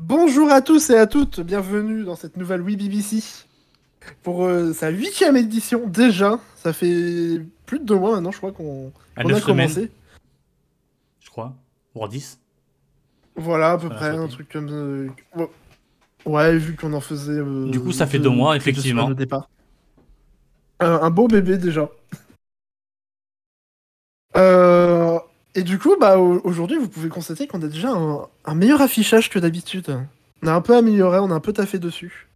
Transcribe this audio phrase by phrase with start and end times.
[0.00, 3.22] Bonjour à tous et à toutes, bienvenue dans cette nouvelle Wii BBC
[4.22, 6.38] pour euh, sa huitième édition déjà.
[6.56, 9.40] Ça fait plus de deux mois maintenant, je crois qu'on a commencé.
[9.42, 9.88] semaines,
[11.20, 11.54] je crois.
[11.94, 12.38] Voire 10.
[13.36, 14.68] Voilà, à peu Voilà, près, un truc comme.
[14.70, 15.08] euh,
[16.24, 16.56] ouais.
[16.56, 17.32] Vu qu'on en faisait.
[17.32, 19.10] euh, Du coup, ça fait deux mois, effectivement.
[19.10, 19.48] départ.
[20.80, 21.88] Un beau bébé déjà.
[24.36, 24.79] Euh,
[25.54, 27.90] et du coup, bah, au- aujourd'hui, vous pouvez constater qu'on a déjà
[28.44, 29.96] un, meilleur affichage que d'habitude.
[30.42, 32.28] On a un peu amélioré, on a un peu taffé dessus.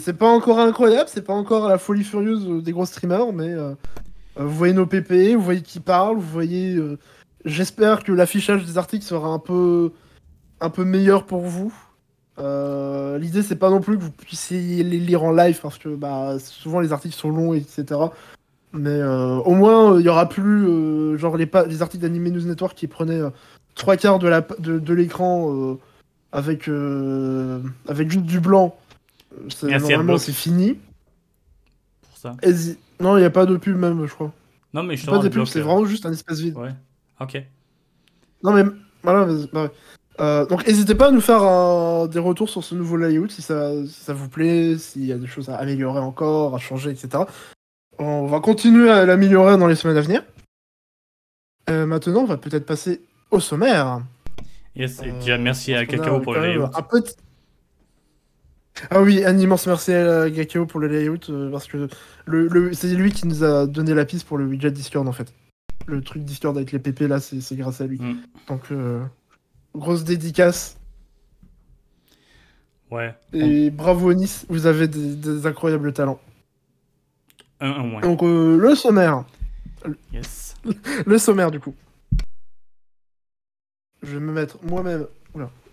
[0.00, 3.70] C'est pas encore incroyable, c'est pas encore la folie furieuse des gros streamers, mais euh,
[4.38, 6.74] euh, vous voyez nos PP, vous voyez qui parle, vous voyez.
[6.74, 6.98] euh,
[7.44, 9.92] J'espère que l'affichage des articles sera un peu,
[10.60, 11.72] un peu meilleur pour vous.
[13.18, 16.38] L'idée, c'est pas non plus que vous puissiez les lire en live parce que bah,
[16.38, 17.84] souvent les articles sont longs, etc.
[18.72, 22.28] Mais euh, au moins, euh, il y aura plus euh, genre les, les articles d'Anime
[22.28, 23.30] News Network qui prenaient euh,
[23.74, 25.74] trois quarts de la de, de l'écran euh,
[26.32, 28.76] avec euh, avec juste du blanc.
[29.96, 30.78] Normalement, c'est fini.
[32.02, 32.36] Pour ça.
[33.00, 34.32] Non, il n'y a pas de pub même, je crois.
[34.74, 36.56] Non, mais justement, pas des pubs, c'est vraiment juste un espace vide.
[36.56, 36.74] Ouais.
[37.20, 37.42] Ok.
[38.44, 38.64] Non mais
[39.02, 39.26] voilà.
[39.52, 39.70] bah ouais.
[40.20, 43.40] Euh, donc n'hésitez pas à nous faire un- des retours sur ce nouveau layout si
[43.40, 46.90] ça, si ça vous plaît, s'il y a des choses à améliorer encore, à changer,
[46.90, 47.22] etc.
[47.98, 50.22] On va continuer à l'améliorer dans les semaines à venir.
[51.70, 54.00] Euh, maintenant, on va peut-être passer au sommaire.
[54.76, 56.68] Yes, et Euh, déjà, merci à a Cacao pour le layout.
[56.90, 57.16] petit-
[58.90, 61.88] Ah oui, un immense merci à Gakeo pour le layout, euh, parce que
[62.26, 65.12] le, le- c'est lui qui nous a donné la piste pour le widget Discord en
[65.12, 65.32] fait.
[65.86, 67.98] Le truc Discord avec les PP là, c'est grâce à lui.
[67.98, 68.18] Mm.
[68.46, 69.02] Donc, euh,
[69.74, 70.76] grosse dédicace.
[72.92, 73.14] Ouais.
[73.32, 76.20] Et bravo Nice, vous avez des, des incroyables talents.
[77.60, 78.00] Un, un moins.
[78.00, 79.24] Donc, euh, le sommaire.
[80.12, 80.56] Yes.
[81.06, 81.74] Le sommaire du coup.
[84.02, 85.06] Je vais me mettre moi-même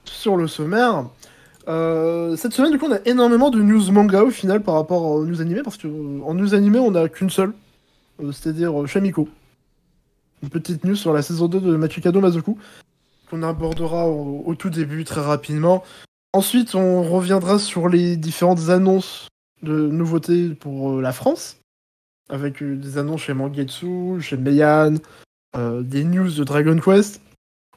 [0.09, 1.05] sur le sommaire.
[1.67, 5.03] Euh, cette semaine, du coup, on a énormément de news manga au final par rapport
[5.03, 7.53] aux news animés, parce que euh, en news animés, on n'a qu'une seule,
[8.23, 9.27] euh, c'est-à-dire Shamiko.
[10.43, 12.57] Une petite news sur la saison 2 de Machikado Mazoku,
[13.29, 15.83] qu'on abordera au, au tout début très rapidement.
[16.33, 19.27] Ensuite, on reviendra sur les différentes annonces
[19.63, 21.57] de nouveautés pour la France,
[22.29, 24.95] avec euh, des annonces chez Mangetsu, chez Meian,
[25.55, 27.21] euh, des news de Dragon Quest.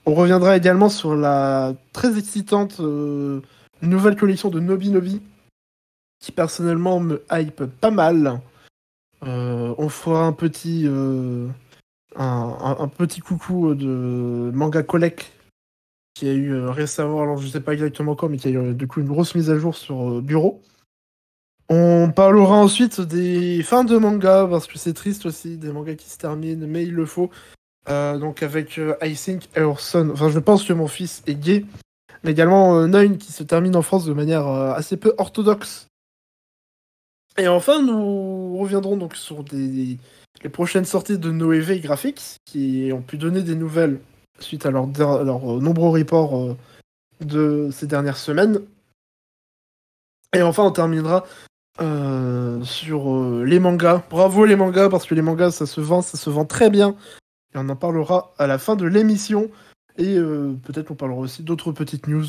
[0.06, 3.42] On reviendra également sur la très excitante euh,
[3.82, 5.20] nouvelle collection de Nobi Nobi,
[6.20, 8.40] qui personnellement me hype pas mal.
[9.20, 10.88] On fera un petit,
[13.20, 15.32] coucou de Manga Collect
[16.14, 18.86] qui a eu récemment, alors je sais pas exactement quand, mais qui a eu du
[18.86, 20.62] coup une grosse mise à jour sur Bureau.
[21.70, 26.08] On parlera ensuite des fins de manga, parce que c'est triste aussi, des mangas qui
[26.08, 27.30] se terminent, mais il le faut.
[27.90, 31.64] Euh, donc avec euh, I Think Our enfin je pense que mon fils est gay,
[32.22, 35.88] mais également euh, qui se termine en France de manière euh, assez peu orthodoxe.
[37.36, 39.98] Et enfin, nous reviendrons donc sur les
[40.50, 44.00] prochaines sorties de Noévé Graphics, qui ont pu donner des nouvelles
[44.40, 46.56] suite à leurs nombreux reports
[47.20, 48.60] de ces dernières semaines.
[50.34, 51.24] Et enfin, on terminera
[51.80, 54.02] euh, sur euh, les mangas.
[54.10, 56.96] Bravo les mangas, parce que les mangas, ça se vend, ça se vend très bien.
[57.54, 59.50] Et on en parlera à la fin de l'émission.
[59.96, 62.24] Et euh, peut-être on parlera aussi d'autres petites news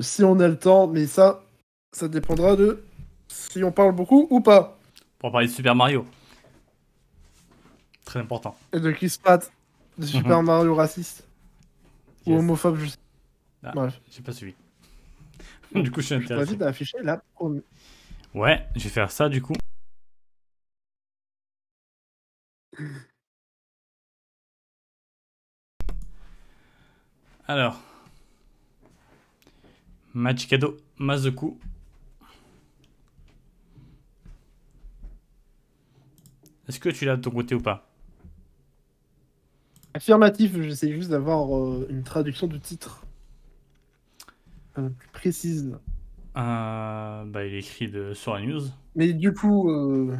[0.00, 0.86] si on a le temps.
[0.86, 1.42] Mais ça,
[1.92, 2.82] ça dépendra de
[3.28, 4.78] si on parle beaucoup ou pas.
[5.18, 6.06] Pour parler de Super Mario.
[8.04, 8.56] Très important.
[8.72, 9.52] Et de Chris Pratt,
[9.98, 11.24] de Super Mario raciste
[12.26, 12.96] ou homophobe, je sais.
[13.64, 14.54] Ah, Bref, J'ai pas suivi.
[15.74, 16.46] du coup, je suis je intéressé.
[16.46, 17.62] t'invite à afficher la première.
[18.34, 19.54] Ouais, je vais faire ça du coup.
[27.46, 27.80] Alors.
[30.14, 31.58] Machikado Mazoku.
[36.68, 37.88] Est-ce que tu l'as de ton côté ou pas?
[39.94, 43.04] Affirmatif, j'essaie juste d'avoir euh, une traduction du titre
[44.76, 45.78] euh, plus précise.
[46.38, 48.14] Euh, Bah, il écrit de...
[48.14, 48.62] sur la news.
[48.94, 50.16] Mais du coup, euh...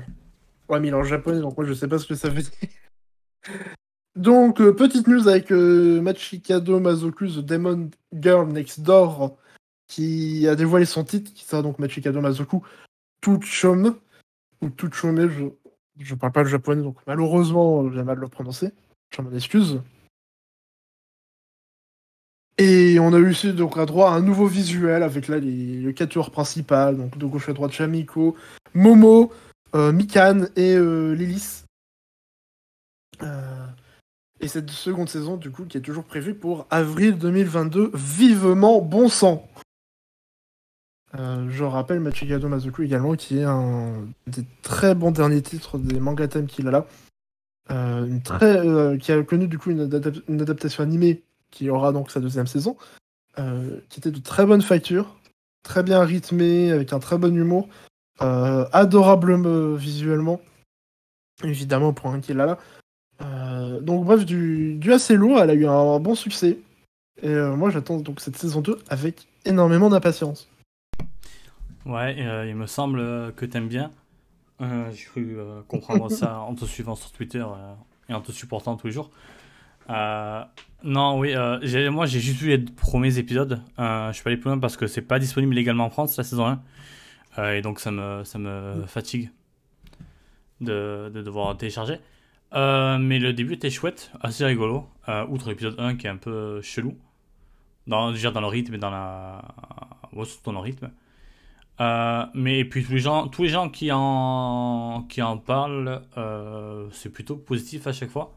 [0.68, 2.42] ouais, mais il est en japonais, donc moi je sais pas ce que ça veut
[2.42, 2.52] dire.
[4.16, 9.36] Donc, euh, petite news avec euh, Machikado Mazoku, The Demon Girl Next Door,
[9.86, 12.62] qui a dévoilé son titre, qui sera donc Machikado Mazoku
[13.20, 13.96] Tuchome,
[14.60, 15.44] ou Tuchome, je,
[16.00, 18.72] je parle pas le japonais, donc malheureusement, j'ai mal le prononcer,
[19.14, 19.80] je m'en excuse.
[22.60, 25.92] Et on a eu aussi donc à droit un nouveau visuel avec là les, le
[26.30, 28.34] principal, donc de gauche à droite Shamiko,
[28.74, 29.32] Momo,
[29.76, 31.64] euh, Mikan et euh, Lilith.
[33.22, 33.66] Euh,
[34.40, 39.08] Et cette seconde saison, du coup, qui est toujours prévue pour avril 2022, vivement bon
[39.08, 39.48] sang.
[41.14, 46.28] Je rappelle Machigado Mazoku également, qui est un des très bons derniers titres des manga
[46.28, 46.86] thèmes qu'il a là.
[48.98, 49.80] Qui a connu du coup une
[50.40, 52.76] adaptation animée qui aura donc sa deuxième saison,
[53.38, 55.16] euh, qui était de très bonne facture,
[55.62, 57.68] très bien rythmée, avec un très bon humour,
[58.20, 60.40] euh, adorable visuellement,
[61.44, 62.58] évidemment pour un qu'il a là.
[63.20, 66.58] Euh, donc bref, du, du assez lourd, elle a eu un, bon succès.
[67.22, 70.48] Et euh, moi j'attends donc cette saison 2 avec énormément d'impatience.
[71.86, 72.16] Ouais,
[72.48, 73.90] il me semble que t'aimes bien.
[74.60, 77.44] J'ai cru comprendre ça en te suivant sur Twitter
[78.08, 79.10] et en te supportant tous les jours.
[79.90, 80.44] Euh,
[80.84, 83.60] non, oui, euh, moi j'ai juste vu les premiers épisodes.
[83.78, 86.16] Euh, je suis pas allé plus loin parce que c'est pas disponible légalement en France
[86.16, 86.62] la saison 1.
[87.38, 89.30] Euh, et donc ça me, ça me fatigue
[90.60, 91.98] de, de devoir télécharger.
[92.52, 94.88] Mais le début était chouette, assez rigolo.
[95.28, 96.96] Outre l'épisode 1 qui est un peu chelou.
[97.86, 99.42] Dans, déjà dans le rythme et dans la.
[100.12, 100.90] Ouais, surtout dans le rythme.
[102.34, 106.02] Mais et puis tous les gens, tous les gens qui en, qui en parlent,
[106.92, 108.32] c'est plutôt positif à chaque fois.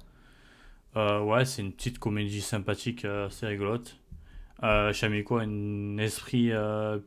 [0.98, 3.98] Euh, ouais, c'est une petite comédie sympathique, euh, assez rigolote.
[4.64, 7.00] Euh, Shamiko a un esprit euh,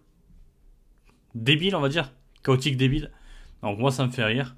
[1.34, 3.10] débile, on va dire, chaotique débile.
[3.62, 4.56] Donc moi, ça me fait rire.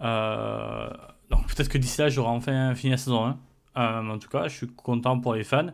[0.00, 0.88] Euh,
[1.30, 3.38] donc peut-être que d'ici là, j'aurai enfin fini la saison 1.
[3.76, 5.68] Euh, mais en tout cas, je suis content pour les fans.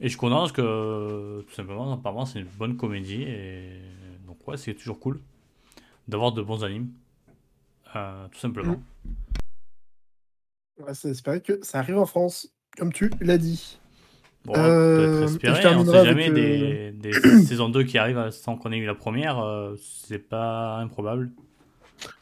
[0.00, 3.22] Et je suis content parce que, tout simplement, apparemment, c'est une bonne comédie.
[3.22, 3.80] Et
[4.26, 5.20] donc, ouais, c'est toujours cool
[6.06, 6.90] d'avoir de bons animes.
[7.92, 8.80] Tout simplement.
[10.80, 13.78] On va espérer que ça arrive en France, comme tu l'as dit.
[14.44, 17.12] Bon, Euh, espérer, je on sait jamais, euh, des, des
[17.44, 21.30] saisons 2 qui arrivent sans qu'on ait eu la première, euh, c'est pas improbable.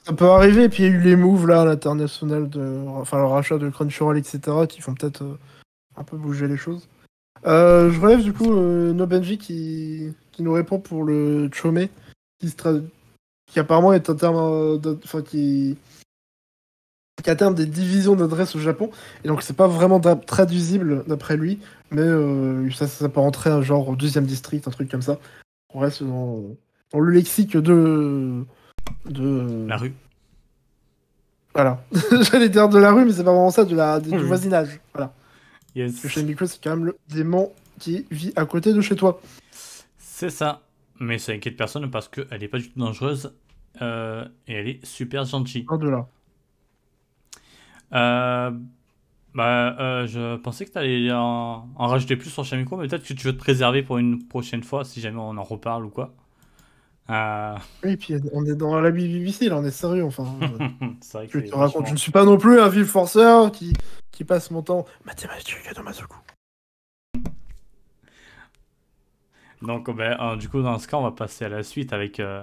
[0.05, 2.85] Ça peut arriver, et puis il y a eu les moves là à l'international, de...
[2.89, 5.39] enfin le rachat de Crunchyroll, etc., qui font peut-être euh,
[5.97, 6.89] un peu bouger les choses.
[7.47, 10.15] Euh, je relève du coup euh, Nobenji qui...
[10.33, 11.89] qui nous répond pour le Chome,
[12.41, 12.83] qui, se tra-
[13.47, 15.77] qui apparemment est un terme, euh, enfin qui...
[17.23, 18.91] qui un terme des divisions d'adresse au Japon,
[19.25, 21.59] et donc c'est pas vraiment traduisible d'après lui,
[21.91, 25.19] mais euh, ça, ça peut rentrer un genre au deuxième district, un truc comme ça.
[25.75, 26.43] On reste dans,
[26.93, 28.45] dans le lexique de...
[29.07, 29.67] de...
[29.67, 29.95] La rue.
[31.55, 31.83] Voilà.
[32.31, 34.23] J'allais dire de la rue, mais c'est pas vraiment ça, de la, du Oui.
[34.23, 34.79] voisinage.
[34.93, 35.13] Voilà.
[35.75, 35.93] Yes.
[35.93, 38.95] Parce que chez Miko, c'est quand même le démon qui vit à côté de chez
[38.95, 39.21] toi.
[39.99, 40.63] C'est ça.
[41.01, 43.33] Mais ça inquiète personne parce qu'elle est pas du tout dangereuse
[43.83, 45.67] euh, et elle est super gentille.
[45.69, 46.07] Un de là.
[47.93, 48.51] Euh,
[49.35, 53.05] bah, euh, je pensais que tu allais en, en rajouter plus sur Shamiko, mais peut-être
[53.07, 55.91] que tu veux te préserver pour une prochaine fois si jamais on en reparle ou
[55.91, 56.15] quoi.
[57.11, 60.27] Euh, Oui, et puis on est dans la BBC, là, on est sérieux, enfin.
[61.01, 62.69] c'est vrai que je c'est te raconte, vachement- je ne suis pas non plus un
[62.69, 63.73] vil forceur qui,
[64.11, 66.17] qui passe mon temps mathématique dans Mazoku.
[69.63, 72.21] Donc, ben, euh, du coup, dans ce cas, on va passer à la suite avec
[72.21, 72.43] euh,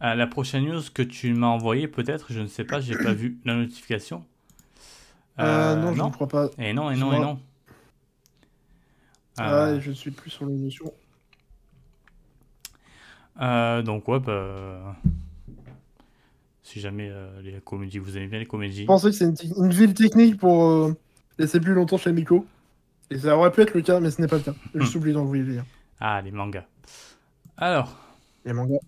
[0.00, 2.32] à la prochaine news que tu m'as envoyée, peut-être.
[2.32, 4.24] Je ne sais pas, j'ai pas vu la notification.
[5.38, 6.50] Euh, Euh, non, je ne crois pas.
[6.58, 7.18] Et non, et non, et Dis-moi.
[7.20, 7.40] non.
[9.38, 10.92] Ah, Euh, je ne suis plus sur l'émotion.
[13.40, 14.96] euh, donc, ouais, bah,
[16.62, 18.82] si jamais euh, les comédies, vous aimez bien les comédies.
[18.82, 20.94] Je pensais que c'est une, ville technique pour euh,
[21.38, 22.46] laisser plus longtemps chez Miko.
[23.10, 24.54] Et ça aurait pu être le cas, mais ce n'est pas le cas.
[24.74, 25.66] J'ai juste oublié d'envoyer les liens.
[25.98, 26.64] Ah, les mangas.
[27.56, 27.96] Alors,
[28.44, 28.78] Les mangas.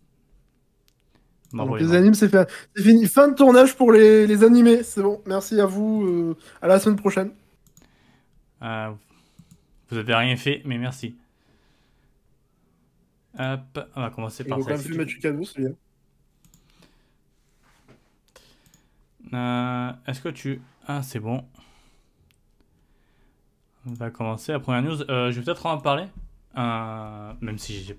[1.53, 3.07] Donc les les animes, c'est fait- fini.
[3.07, 4.83] Fin de tournage pour les, les animés.
[4.83, 5.21] C'est bon.
[5.27, 6.05] Merci à vous.
[6.05, 7.31] euh, à la semaine prochaine.
[8.63, 8.91] Euh,
[9.91, 11.17] vous avez rien fait, mais merci.
[13.39, 14.71] Hop, on va commencer par ça.
[14.79, 15.73] c'est bien.
[19.35, 20.61] Euh, Est-ce que tu...
[20.87, 21.45] Ah, c'est bon.
[23.87, 24.99] On va commencer la première news.
[24.99, 26.05] Je vais peut-être en parler.
[26.55, 27.99] Même si j'ai...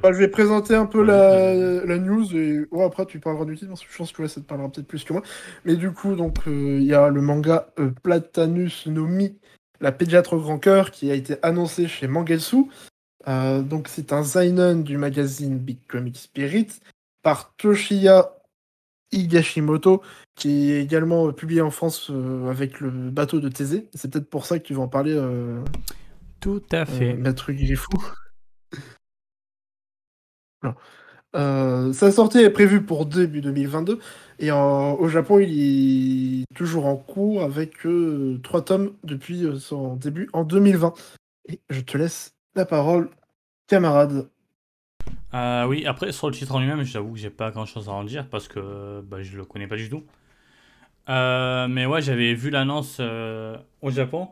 [0.00, 3.44] Bah, je vais présenter un peu Ouais, la, la news et ouais, après tu parleras
[3.44, 5.22] du titre parce que je pense que ouais, ça te parlera peut-être plus que moi.
[5.64, 9.36] Mais du coup, donc euh, il y a le manga euh, Platanus no Mi,
[9.80, 12.64] la pédiatre au grand cœur, qui a été annoncé chez Mangetsu.
[13.28, 16.68] Euh, donc c'est un seinen du magazine Big Comic Spirit
[17.22, 18.32] par Toshiya
[19.12, 20.02] Higashimoto,
[20.34, 23.86] qui est également euh, publié en France euh, avec le bateau de Thésée.
[23.94, 25.62] C'est peut-être pour ça que tu vas en parler, euh,
[26.40, 27.12] Tout à fait.
[27.12, 27.90] euh, Maître Griffou.
[27.92, 28.14] Voilà.
[31.34, 33.98] Euh, sa sortie est prévue pour début 2022
[34.38, 39.96] et au Japon il est toujours en cours avec euh, trois tomes depuis euh, son
[39.96, 40.92] début en 2020.
[41.48, 43.10] Et je te laisse la parole,
[43.66, 44.28] camarade.
[45.34, 48.28] Oui, après, sur le titre en lui-même, j'avoue que j'ai pas grand-chose à en dire
[48.28, 50.04] parce que bah, je le connais pas du tout.
[51.08, 54.28] Mais ouais, j'avais vu l'annonce au Japon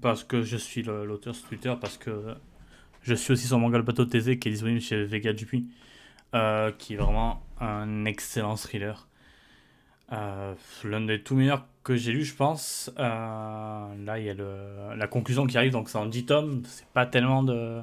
[0.00, 2.34] parce que je suis l'auteur sur Twitter, parce que
[3.02, 5.66] je suis aussi son manga Le Bateau Thésée qui est disponible chez Vega Dupuis,
[6.34, 9.08] euh, qui est vraiment un excellent thriller.
[10.12, 10.54] Euh,
[10.84, 12.90] L'un des tout meilleurs que j'ai lu, je pense.
[12.98, 13.02] Euh,
[14.04, 16.62] là, il y a le- la conclusion qui arrive, donc c'est en 10 tomes.
[16.66, 17.80] C'est pas tellement de.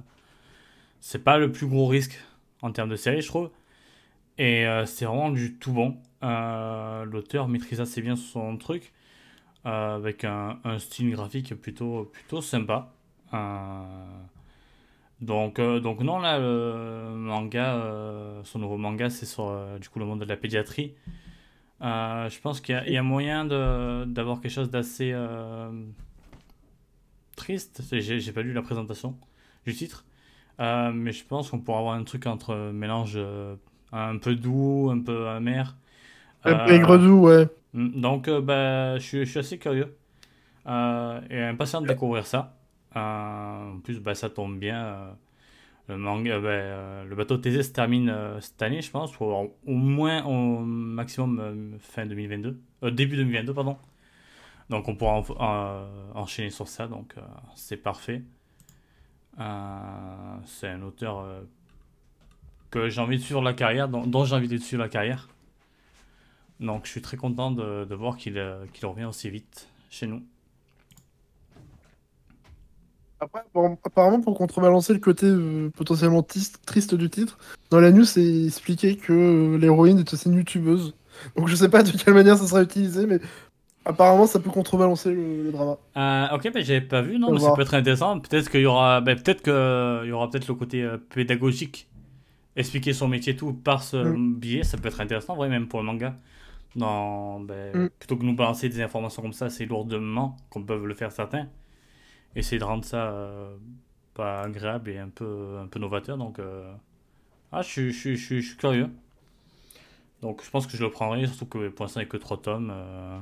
[1.00, 2.20] C'est pas le plus gros risque
[2.62, 3.50] en termes de série, je trouve.
[4.38, 5.98] Et c'est vraiment du tout bon.
[6.22, 8.94] L'auteur maîtrise assez bien son truc,
[9.64, 12.94] avec un, un style graphique plutôt, plutôt sympa.
[15.22, 19.90] Donc, euh, donc non, là, le manga, euh, son nouveau manga, c'est sur euh, du
[19.90, 20.96] coup le monde de la pédiatrie.
[21.82, 25.14] Je pense qu'il y, a- il y a moyen de, d'avoir quelque chose d'assez
[27.36, 27.82] triste.
[27.92, 29.18] J'ai, pas lu la présentation
[29.66, 30.06] du titre,
[30.60, 33.20] mais je pense qu'on pourra avoir un truc entre mélange
[33.92, 35.76] un peu doux, un peu amer.
[36.44, 37.48] Un peu aigre-doux, ouais.
[37.74, 39.96] Mm, Donc, bah, je, suis, je suis assez curieux
[40.68, 40.70] et
[41.42, 42.57] impatient de découvrir ça.
[42.98, 44.86] Euh, en plus, bah, ça tombe bien.
[44.86, 45.12] euh,
[45.90, 49.26] le manga, bah, euh, le bateau Thésée se termine euh, cette année, je pense, ou
[49.26, 53.78] au, moins au maximum euh, fin 2022, euh, début 2022, pardon.
[54.70, 57.22] Donc, on pourra en- euh, enchaîner sur ça, donc euh,
[57.56, 58.22] c'est parfait.
[59.40, 61.42] Euh, c'est un auteur euh,
[62.72, 65.30] que j'ai envie de suivre la carrière, dont, j'ai envie de suivre la carrière.
[66.60, 70.24] Donc je suis très content de, voir euh, qu'il revient aussi vite chez nous.
[73.20, 73.42] Après,
[73.84, 77.38] apparemment, pour contrebalancer le côté euh, potentiellement triste du titre,
[77.72, 80.94] dans la news, c'est expliqué que euh, l'héroïne est aussi une youtubeuse.
[81.36, 83.20] Donc je sais pas de quelle manière ça sera utilisé, mais
[83.86, 85.78] apparemment, ça peut contrebalancer le, le drama.
[85.98, 88.20] Euh, ok, mais j'avais pas vu, non, mais ça peut être intéressant.
[88.20, 89.48] Peut-être qu'il y aura, ben, peut-être
[90.06, 91.90] y aura peut-être le côté pédagogique,
[92.56, 94.36] expliquer son métier tout par ce Mm.
[94.36, 96.16] billet, ça peut être intéressant, vrai, même pour le manga.
[96.76, 97.90] Dans, ben, Mm.
[97.98, 101.48] Plutôt que nous balancer des informations comme ça, assez lourdement, comme peuvent le faire certains,
[102.38, 103.58] essayer de rendre ça euh,
[104.16, 106.18] pas agréable et un peu, un peu novateur.
[106.18, 106.74] Donc, euh,
[107.52, 108.90] ah, je, suis- je, je, curieux.
[110.22, 112.18] Donc, je pense que je le prendrai, surtout que pour l'instant, il n'y a que
[112.18, 112.72] 3 tomes.
[112.74, 113.20] euh,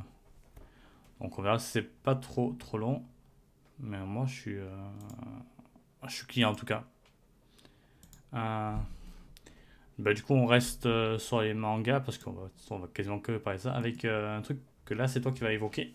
[1.22, 3.04] donc, on verra si c'est pas trop, trop long.
[3.80, 4.58] Mais moi, je suis,
[6.08, 6.84] je suis client en tout cas.
[9.98, 13.38] Bah, du coup, on reste sur les mangas parce qu'on va, on va quasiment que
[13.38, 13.74] parler ça.
[13.74, 15.94] Avec un truc que là, c'est toi qui vas évoquer.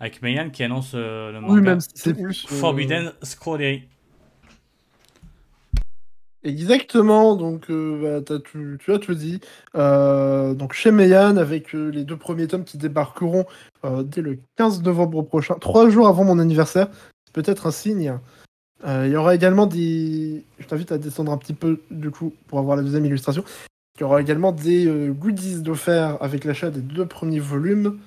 [0.00, 2.46] Avec Meian qui annonce euh, le manga Oui, même si c'est plus.
[2.50, 3.88] euh, Forbidden Scrollery.
[6.44, 9.40] Exactement, donc euh, bah, tu, tu as tout dit.
[9.74, 13.44] Euh, donc chez Meian, avec euh, les deux premiers tomes qui débarqueront
[14.04, 16.88] dès le 15 novembre prochain, trois jours avant mon anniversaire,
[17.24, 18.18] c'est peut-être un signe.
[18.86, 20.44] Il y aura également des.
[20.60, 23.42] Je t'invite à descendre un petit peu du coup pour avoir la deuxième illustration.
[23.96, 27.98] Il y aura également des goodies d'offert avec l'achat des deux premiers volumes.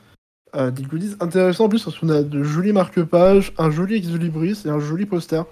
[0.54, 4.64] Euh, des goodies intéressants en plus parce qu'on a de jolis marque-pages, un joli ex-libris
[4.66, 5.46] et un joli poster.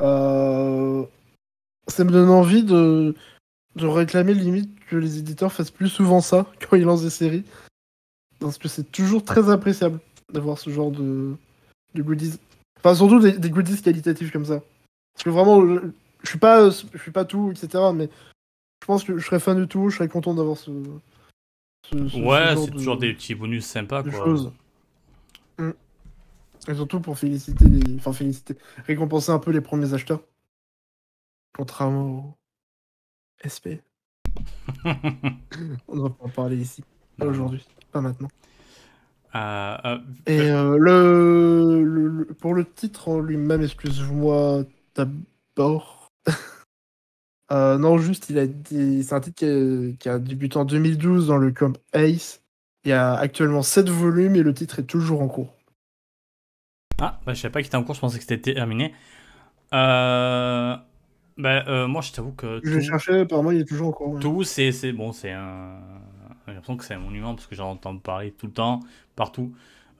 [0.00, 1.04] Euh,
[1.86, 3.14] ça me donne envie de,
[3.76, 7.44] de réclamer limite que les éditeurs fassent plus souvent ça quand ils lancent des séries.
[8.40, 10.00] Parce que c'est toujours très appréciable
[10.32, 11.36] d'avoir ce genre de,
[11.94, 12.40] de goodies.
[12.80, 14.60] Enfin, surtout des, des goodies qualitatifs comme ça.
[15.14, 15.64] Parce que vraiment,
[16.22, 17.84] je suis pas, je suis pas tout, etc.
[17.94, 18.08] Mais
[18.82, 20.72] je pense que je serais fan de tout, je serais content d'avoir ce,
[21.84, 24.24] ce- ce- Ouais, ce c'est de- toujours des petits bonus sympas de quoi.
[24.24, 24.52] choses.
[25.58, 25.70] Mm.
[26.68, 27.96] Et surtout pour féliciter les...
[27.96, 28.56] Enfin, féliciter.
[28.86, 30.22] Récompenser un peu les premiers acheteurs.
[31.56, 32.36] Contrairement au
[33.42, 33.82] SP.
[35.88, 36.84] On ne va pas en parler ici.
[37.18, 37.66] Pas aujourd'hui.
[37.90, 38.28] Pas maintenant.
[39.34, 46.08] Euh, euh, Et euh, le, le- le- Pour le titre en lui-même, excuse-moi d'abord.
[47.52, 49.02] Euh, non, juste, il a été...
[49.02, 49.92] c'est un titre qui a...
[49.98, 52.42] qui a débuté en 2012 dans le com Ace.
[52.84, 55.54] Il y a actuellement 7 volumes et le titre est toujours en cours.
[57.00, 58.94] Ah, bah, je savais pas qu'il était en cours, je pensais que c'était terminé.
[59.74, 60.76] Euh...
[61.38, 64.14] Bah, euh, moi, je t'avoue que Je tout, cherché, apparemment il est toujours en cours.
[64.14, 64.20] ouais.
[64.20, 65.80] tout c'est, c'est bon, c'est un.
[66.46, 68.80] J'ai l'impression que c'est un monument parce que j'en entends parler tout le temps,
[69.16, 69.54] partout.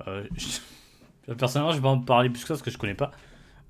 [0.09, 0.61] Euh, je-
[1.35, 3.12] Personnellement, je vais pas en parler plus que ça parce que je connais pas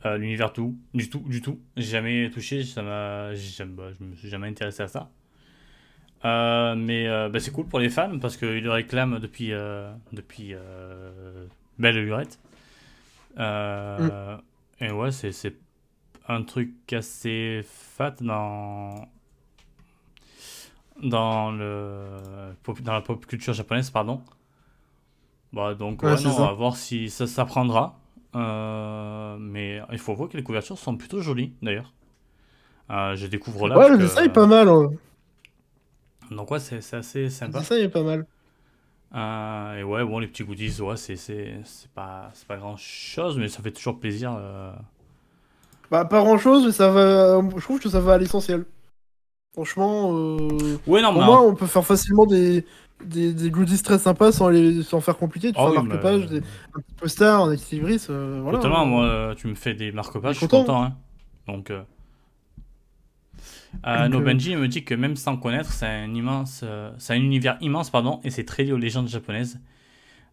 [0.07, 1.61] euh, l'univers tout, du tout, du tout.
[1.77, 3.35] J'ai jamais touché, ça m'a, bah,
[3.99, 5.11] je me suis jamais intéressé à ça.
[6.25, 9.93] Euh, mais euh, bah, c'est cool pour les fans parce qu'ils le réclament depuis, euh,
[10.13, 10.55] depuis
[11.79, 12.39] belle lurette.
[13.39, 14.37] Euh,
[14.81, 15.55] Et ouais, c'est,
[16.29, 19.09] un truc assez fat dans,
[21.03, 22.19] dans, le,
[22.81, 24.23] dans la pop culture japonaise, pardon.
[25.53, 26.43] Bah, donc, Ouais, ouais, c'est non, ça.
[26.43, 27.85] on va voir si ça s'apprendra.
[27.85, 28.02] Euh,
[28.35, 31.93] mais il faut voir que les couvertures sont plutôt jolies, d'ailleurs.
[32.91, 33.79] Euh, je découvre là.
[33.79, 34.69] ouais, le que- dessin est pas mal.
[34.69, 34.91] hein.
[36.31, 37.59] Donc, ouais, c'est, assez Le sympa.
[37.61, 38.27] dessin est pas mal.
[39.15, 41.17] Euh, et ouais, bon, les petits goodies, ouais, c'est,
[41.95, 44.35] pas, pas grand chose, mais ça fait toujours plaisir.
[44.39, 44.73] euh.
[45.91, 47.41] Bah, pas grand chose, mais ça va.
[47.57, 48.65] Je trouve que ça va à l'essentiel.
[49.53, 52.65] Franchement, euh, Ouais, non, pour moi, on peut faire facilement des,
[53.05, 55.53] des, des goodies très sympas sans, les, sans faire compliqué.
[55.53, 56.39] Tu Ah fais oui, un marque-page, des-
[56.75, 58.59] un petit poster, un activris, euh, voilà.
[58.61, 60.83] totalement, moi, euh, tu me fais des marque-pages, je suis content.
[60.85, 60.97] Hein.
[61.47, 61.83] Donc, euh...
[63.87, 66.65] euh, Donc, no Benji me dit que même sans connaître, c'est un immense,
[66.99, 69.61] c'est un univers immense, pardon, et c'est très lié aux légendes japonaises,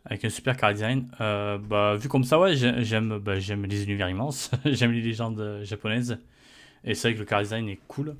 [0.05, 1.09] avec un super car design.
[1.19, 5.61] Bah, vu comme ça, ouais, j'ai- j'aime, bah, j'aime les univers immenses, j'aime les légendes
[5.63, 6.19] japonaises,
[6.85, 8.15] et c'est vrai que le car design est cool.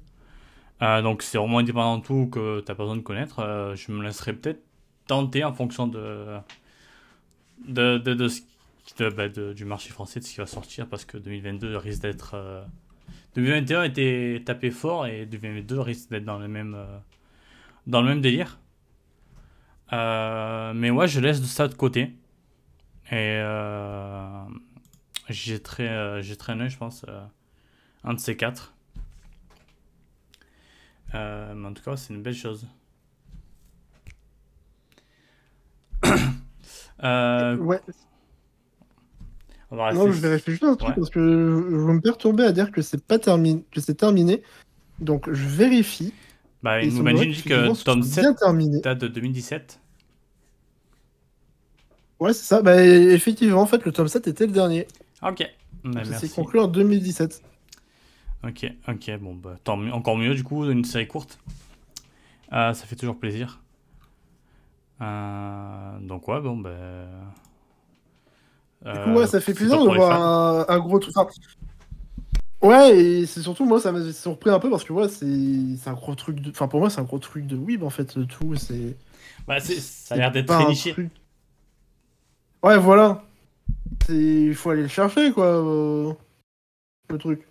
[0.81, 3.39] Euh, donc c'est vraiment indépendant de tout que t'as pas besoin de connaître.
[3.39, 4.61] Euh, je me laisserai peut-être
[5.07, 6.37] tenter en fonction de
[7.67, 12.01] de, bah, de- du marché français de ce qui va sortir parce que 2022 risque
[12.01, 12.63] d'être euh,
[13.35, 16.97] 2021 était tapé fort et 2022 risque d'être dans le même euh,
[17.87, 18.59] dans le même délire.
[19.93, 22.01] Euh, mais ouais, je laisse ça de côté
[23.11, 24.43] et euh,
[25.29, 27.21] euh, jetterai un œil, je pense, euh,
[28.03, 28.73] un de ces quatre.
[31.15, 32.67] Euh, mais en tout cas, c'est une belle chose.
[37.01, 37.79] Euh, Ouais,
[39.71, 40.95] on va non, je vais réfléchir à un truc Ouais.
[40.95, 41.19] parce que
[41.71, 44.41] je vais me perturber à dire que c'est pas terminé, que c'est terminé.
[44.99, 46.13] Donc je vérifie.
[46.61, 48.81] Bah, il dit qu'effectivement, que tome soit 7 bien terminé.
[48.81, 49.79] date de 2017.
[52.19, 52.61] Ouais, c'est ça.
[52.61, 54.85] Bah, effectivement, en fait, le tome 7 était le dernier.
[55.21, 55.49] Ok.
[55.85, 56.27] Bah, ça merci.
[56.27, 57.41] s'est conclu en 2017.
[58.43, 61.39] Ok, ok, bon, bah, tant mieux, encore mieux du coup, une série courte.
[62.53, 63.59] Euh, ça fait toujours plaisir.
[65.01, 66.71] Euh, donc, ouais, bon, bah.
[68.85, 70.21] Du coup, ouais, ça fait plaisir de voir
[70.69, 71.13] un, un gros truc.
[71.17, 71.29] Enfin,
[72.61, 75.93] ouais, et c'est surtout, moi, ça m'a surpris un peu parce que, ouais, c'est un
[75.93, 76.49] gros truc de.
[76.49, 78.55] Enfin, pour moi, c'est un gros truc de Weeb, en fait, tout.
[78.55, 78.95] C'est.
[79.47, 80.93] Bah, c'est- ça a l'air d'être très niché.
[80.93, 81.09] truc-
[82.63, 83.23] Ouais, voilà.
[84.09, 85.45] Il faut aller le chercher, quoi.
[85.45, 86.13] euh,
[87.09, 87.41] Le truc.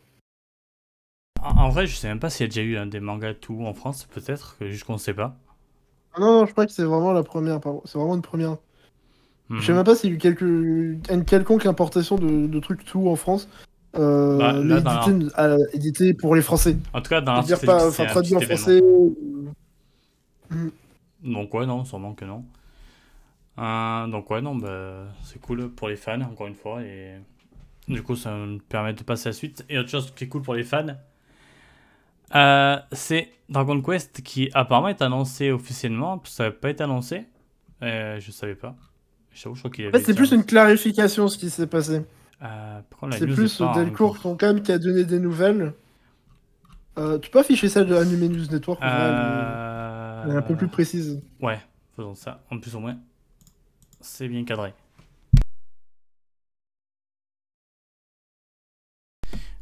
[1.42, 3.64] En, vrai, je sais même pas s'il y a déjà eu hein, des mangas tout
[3.64, 5.36] en France, peut-être, juste qu'on ne sait pas.
[6.14, 7.60] Ah non, non, je crois que c'est vraiment la première.
[7.84, 8.56] C'est vraiment une première.
[9.48, 9.60] Mhm.
[9.60, 10.44] Je sais même pas s'il y a eu quelque...
[11.10, 13.48] une quelconque importation de, de trucs tout en France.
[13.96, 16.76] Euh, Bah, là, édité, pour les Français.
[16.92, 18.82] En tout cas, dans dire pas, enfin, un traduit en français.
[21.22, 22.44] Donc, ouais, non, sûrement que non.
[23.58, 26.82] Euh, donc, ouais, non, bah, c'est cool pour les fans, encore une fois.
[26.82, 27.14] Et
[27.88, 29.64] du coup, ça me permet de passer à la suite.
[29.68, 30.96] Et autre chose qui est cool pour les fans,
[32.34, 36.20] euh, c'est Dragon Quest qui apparemment est annoncé officiellement.
[36.24, 37.26] Ça n'avait pas été annoncé.
[37.82, 38.76] Euh, je savais pas.
[39.32, 42.02] Je crois qu'il En fait, c'est plus une clarification ce qui s'est passé.
[42.42, 42.80] Euh,
[43.12, 45.72] C'est plus Delcourt Tonkam qui a donné des nouvelles.
[46.98, 48.80] Euh, tu peux afficher celle de Anime News Network
[50.24, 51.22] elle est un peu plus précise.
[51.40, 51.58] Ouais,
[51.96, 52.42] faisons ça.
[52.50, 52.98] En plus, au moins,
[54.00, 54.74] c'est bien cadré.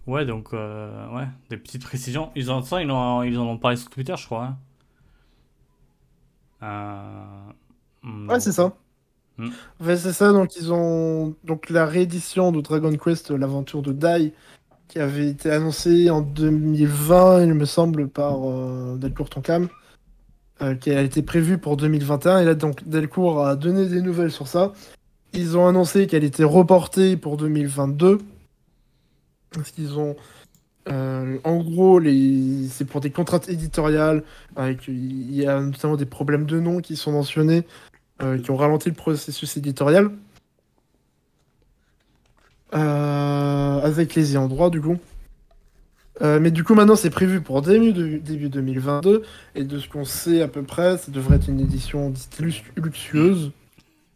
[0.07, 2.31] Ouais, donc, euh, ouais, des petites précisions.
[2.37, 4.45] Ils ont ça, ils, ont, ils en ont parlé sur Twitter, je crois.
[4.45, 4.57] hein.
[6.63, 7.53] Euh,
[8.09, 8.75] hmm, Ouais, c'est ça.
[9.39, 9.51] Hmm.
[9.81, 10.33] Ouais, c'est ça.
[10.33, 14.33] Donc, ils ont donc la réédition de Dragon Quest, l'aventure de Dai,
[14.89, 19.69] qui avait été annoncée en 2020, il me semble, par euh, Delcourt Tonkam,
[20.81, 22.41] qui a été prévue pour 2021.
[22.41, 24.73] Et là, donc, Delcourt a donné des nouvelles sur ça.
[25.35, 28.19] Ils ont annoncé qu'elle était reportée pour 2022.
[29.57, 30.15] Parce qu'ils ont.
[30.89, 32.69] euh, en gros, les...
[32.69, 34.23] c'est pour des contraintes éditoriales.
[34.55, 37.65] Avec, il y a notamment des problèmes de nom qui sont mentionnés,
[38.23, 40.11] euh, qui ont ralenti le processus éditorial.
[42.75, 44.99] Euh, avec les ayants droit, du coup.
[46.23, 49.23] Mais du coup, maintenant, c'est prévu pour début, de- début 2022.
[49.55, 52.63] Et de ce qu'on sait à peu près, ça devrait être une édition dite lux-
[52.77, 53.53] luxueuse.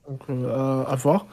[0.08, 1.26] Donc, à voir.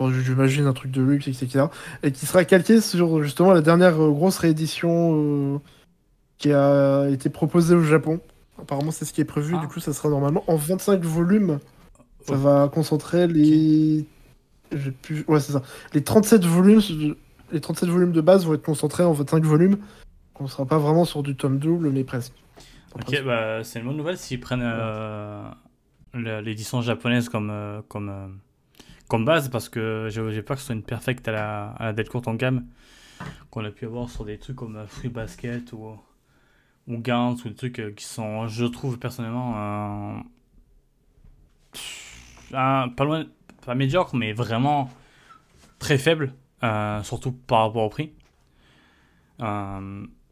[0.00, 1.66] Enfin, j'imagine un truc de luxe, etc.
[2.02, 5.58] Et qui sera calqué sur justement la dernière euh, grosse réédition euh,
[6.38, 8.20] qui a été proposée au Japon.
[8.58, 9.54] Apparemment, c'est ce qui est prévu.
[9.56, 9.60] Ah.
[9.60, 11.58] Du coup, ça sera normalement en 25 volumes.
[12.26, 14.06] Ça va concentrer les.
[14.72, 15.24] J'ai plus...
[15.26, 15.62] Ouais, c'est ça.
[15.94, 16.80] Les 37 volumes.
[17.52, 19.78] Les 37 volumes de base vont être concentrés en 25 volumes.
[20.38, 22.32] On sera pas vraiment sur du tome double, mais presque.
[22.94, 25.50] Ok, bah, c'est une bonne nouvelle s'ils prennent euh,
[26.14, 28.40] l'édition japonaise comme, euh, comme,
[29.10, 31.92] comme base, parce que j'ai peur que ce soit une perfecte à la, à la
[31.94, 32.66] Delcourt en gamme,
[33.50, 35.96] qu'on a pu avoir sur des trucs comme euh, Free Basket ou,
[36.88, 40.22] ou Gantz, ou des trucs euh, qui sont, je trouve personnellement,
[42.50, 43.24] pas loin,
[43.64, 44.90] pas médiocre, mais vraiment
[45.78, 48.12] très faible, euh, surtout par rapport au prix.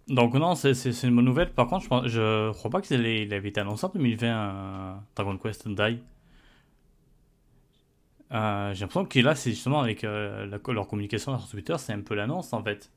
[0.09, 1.53] Donc non, c'est une bonne nouvelle.
[1.53, 4.95] Par contre, je, je crois pas qu'il ait- il avait été annoncé en 2020, euh,
[5.14, 6.01] Dragon Quest Die.
[8.33, 12.01] Euh, j'ai l'impression que là, c'est justement avec euh, leur communication sur Twitter, c'est un
[12.01, 12.91] peu l'annonce en fait.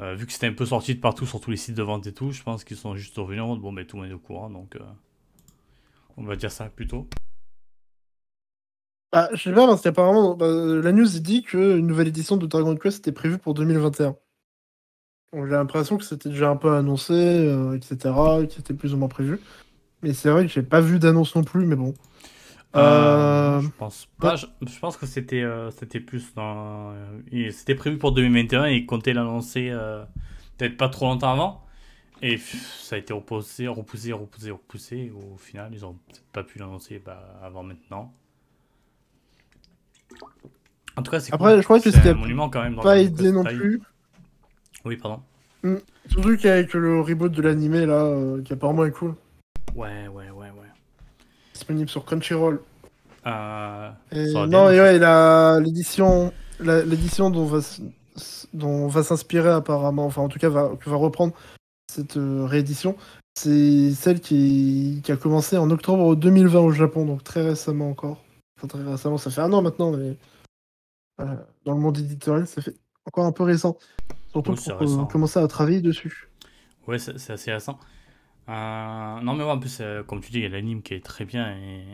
[0.00, 2.06] Euh, vu que c'était un peu sorti de partout sur tous les sites de vente
[2.06, 4.10] et tout, je pense qu'ils sont juste revenus en mode bon, ben tout le monde
[4.10, 4.76] est au courant donc
[6.16, 7.08] on va dire ça plutôt.
[9.12, 12.76] Bah, je sais pas, parce qu'apparemment, bah, la news dit qu'une nouvelle édition de Dragon
[12.76, 14.16] Quest était prévue pour 2021.
[15.32, 17.14] Donc, J'ai l'impression que c'était déjà un peu annoncé,
[17.74, 17.96] etc.,
[18.46, 19.40] que c'était plus ou moins prévu.
[20.02, 21.94] Mais c'est vrai que j'ai pas vu d'annonce non plus, mais bon.
[22.76, 24.36] Euh, je pense pas.
[24.36, 26.92] Je, je pense que c'était euh, c'était plus dans.
[26.92, 30.04] euh, c'était prévu pour 2021 et ils comptaient l'annoncer euh,
[30.58, 31.64] peut-être pas trop longtemps avant.
[32.20, 35.12] Et pff, ça a été repoussé, repoussé, repoussé, repoussé.
[35.32, 38.12] au final, ils ont peut-être pas pu l'annoncer bah, avant maintenant.
[40.96, 41.60] En tout cas, c'est Après, cool.
[41.60, 42.74] je crois que a monument quand même.
[42.74, 43.80] dans pas aidé non plus.
[44.84, 45.22] Oui, pardon.
[46.08, 49.14] Surtout qu'avec le reboot de l'animé, là, euh, qui apparemment est cool.
[49.74, 50.37] Ouais, ouais, ouais.
[51.58, 52.60] Disponible sur Crunchyroll.
[53.26, 56.32] Euh, Et non, et ouais, l'édition
[57.30, 57.58] dont va,
[58.54, 61.34] dont va s'inspirer apparemment, enfin en tout cas va, va reprendre
[61.92, 62.96] cette euh, réédition,
[63.34, 68.22] c'est celle qui, qui a commencé en octobre 2020 au Japon, donc très récemment encore.
[68.56, 70.16] Enfin très récemment, ça fait un an maintenant, mais
[71.20, 73.76] euh, dans le monde éditorial, ça fait encore un peu récent.
[74.30, 76.28] Surtout c'est pour euh, commencer à travailler dessus.
[76.86, 77.80] Ouais, c'est assez récent.
[78.48, 80.94] Euh, non, mais ouais, en plus, euh, comme tu dis, il y a l'anime qui
[80.94, 81.84] est très bien et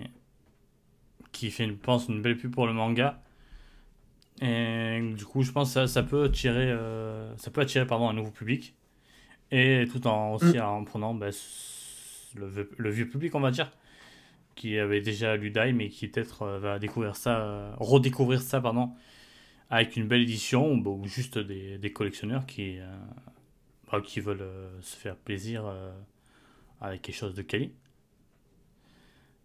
[1.32, 3.20] qui fait, je pense, une belle pub pour le manga.
[4.40, 8.08] Et du coup, je pense que ça, ça peut attirer, euh, ça peut attirer pardon,
[8.08, 8.74] un nouveau public.
[9.52, 11.28] Et tout en aussi en prenant bah,
[12.36, 13.70] le, vieux- le vieux public, on va dire,
[14.56, 18.92] qui avait déjà lu Dai, mais qui peut-être va découvrir ça, redécouvrir ça, pardon,
[19.70, 22.78] avec une belle édition ou, bah, juste des, des collectionneurs qui,
[23.92, 24.46] bah, qui veulent
[24.80, 25.64] se faire plaisir
[26.80, 27.72] avec quelque chose de quali.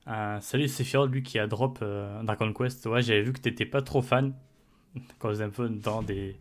[0.08, 2.86] Euh, salut Sephiroth, lui qui a drop euh, Dragon Quest.
[2.86, 4.34] Ouais, j'avais vu que t'étais pas trop fan.
[5.20, 6.36] Quand vous un peu dans des,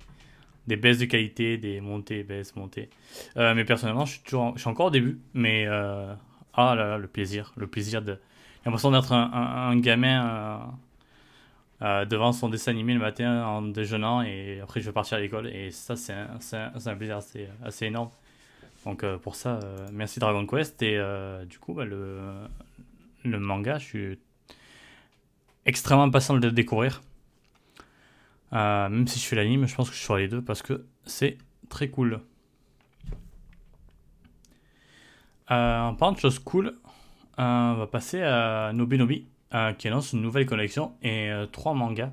[0.68, 2.90] des baisses de qualité, des montées, baisses, montées.
[3.36, 5.18] Euh, mais personnellement, je suis, toujours, je suis encore au début.
[5.32, 6.14] Mais euh,
[6.52, 7.52] ah là là, le plaisir.
[7.56, 8.12] Le plaisir de.
[8.12, 10.76] J'ai l'impression d'être un, gamin
[11.80, 15.20] euh, devant son dessin animé le matin en déjeunant et après je vais partir à
[15.20, 15.46] l'école.
[15.46, 18.10] Et ça, c'est un plaisir assez, assez énorme.
[18.84, 20.82] Donc euh, pour ça, euh, merci Dragon Quest.
[20.82, 22.48] Et euh, du coup, bah, le,
[23.24, 24.18] manga, je suis
[25.66, 27.02] extrêmement impatient de le découvrir.
[28.52, 31.36] Même si je fais l'anime, je pense que je ferai les deux parce que c'est
[31.68, 32.20] très cool.
[35.50, 36.78] En parlant de choses cool,
[37.36, 39.26] on va passer à Nobinobi
[39.78, 42.12] qui annonce une nouvelle collection et trois mangas.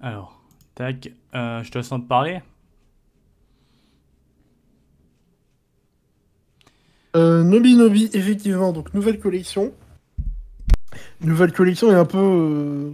[0.00, 0.43] Alors,
[0.74, 2.40] tac, euh, je te laisse en parler.
[7.16, 9.72] Euh, Nobi Nobi, effectivement, donc nouvelle collection.
[11.20, 12.90] Nouvelle collection est un peu, euh,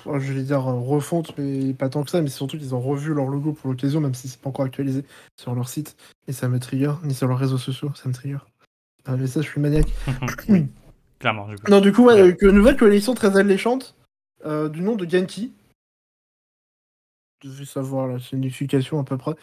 [0.00, 2.74] enfin, je vais dire euh, refonte, mais pas tant que ça, mais c'est surtout qu'ils
[2.74, 5.04] ont revu leur logo pour l'occasion, même si c'est pas encore actualisé
[5.38, 5.96] sur leur site,
[6.28, 8.38] et ça me trigger, ni sur leurs réseaux sociaux, ça me trigger.
[9.08, 9.92] Euh, mais ça, je suis maniaque.
[11.18, 11.48] clairement.
[11.50, 11.70] Je...
[11.70, 13.94] Non, du coup, ouais, euh, que nouvelle collection très alléchante,
[14.44, 15.52] du nom de Genki.
[17.42, 19.34] Devais savoir la signification à peu près.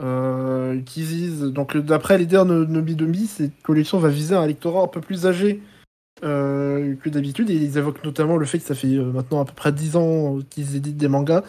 [0.00, 4.84] Euh, qui vise, donc d'après l'idée de Nobi Nobi, cette collection va viser un lectorat
[4.84, 5.60] un peu plus âgé
[6.22, 9.44] euh, que d'habitude, et ils évoquent notamment le fait que ça fait euh, maintenant à
[9.44, 11.42] peu près 10 ans qu'ils éditent des mangas,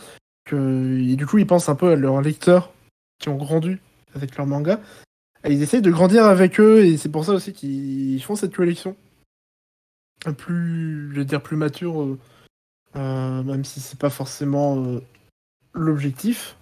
[0.45, 2.73] que, et du coup ils pensent un peu à leurs lecteurs
[3.19, 3.77] qui ont grandi
[4.15, 4.79] avec leurs mangas,
[5.43, 8.55] et ils essayent de grandir avec eux, et c'est pour ça aussi qu'ils font cette
[8.55, 8.95] collection.
[10.39, 12.17] Plus, je veux dire, plus mature,
[12.95, 14.99] même si c'est pas forcément
[15.73, 16.55] l'objectif.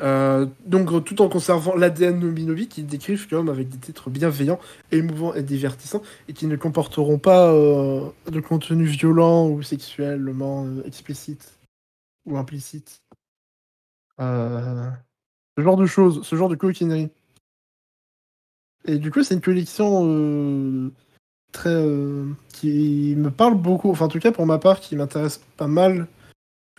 [0.00, 4.58] Euh, donc tout en conservant l'ADN Nobinobi qui décrivent quand avec des titres bienveillants,
[4.90, 10.82] émouvants et divertissants et qui ne comporteront pas euh, de contenu violent ou sexuellement euh,
[10.84, 11.58] explicite
[12.26, 13.02] ou implicite.
[14.18, 17.10] Ce genre de choses, ce genre de coquinerie.
[18.86, 20.92] Et du coup c'est une collection
[21.52, 21.84] très
[22.48, 26.08] qui me parle beaucoup, enfin en tout cas pour ma part qui m'intéresse pas mal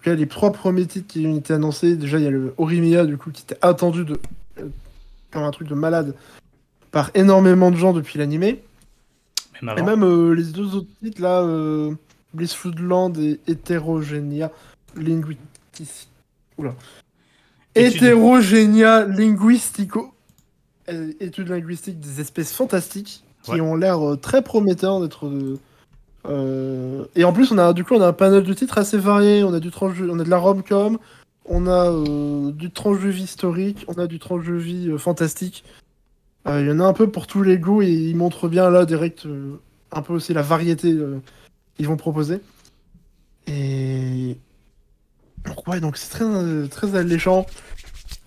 [0.05, 2.53] tout cas, les trois premiers titres qui ont été annoncés, déjà il y a le
[2.57, 4.19] Orimiya du coup qui était attendu de
[4.59, 4.67] euh,
[5.31, 6.13] comme un truc de malade
[6.91, 8.63] par énormément de gens depuis l'animé.
[9.61, 11.91] Même Et même euh, les deux autres titres là, euh,
[12.33, 14.51] Blissful Land et Heterogenia
[14.95, 16.11] Linguistico.
[16.57, 16.75] Oula.
[17.73, 18.03] Étude.
[18.03, 20.13] Heterogenia Linguistico.
[21.19, 23.61] Études linguistiques des espèces fantastiques qui Ouais.
[23.61, 25.27] ont l'air euh, très prometteurs d'être.
[26.29, 28.97] Euh, Et en plus, on a du coup on a un panel de titres assez
[28.97, 29.43] varié.
[29.43, 30.97] On a du tranche, on a de la rom-com,
[31.45, 34.97] on a euh, du tranche de vie historique, on a du tranche de vie euh,
[34.97, 35.63] fantastique.
[36.47, 38.85] Il y en a un peu pour tous les goûts et ils montrent bien là
[38.85, 39.27] direct
[39.91, 40.95] un peu aussi la variété
[41.75, 42.39] qu'ils vont proposer.
[43.47, 44.37] Et
[45.43, 47.47] donc, ouais, donc c'est très, très alléchant.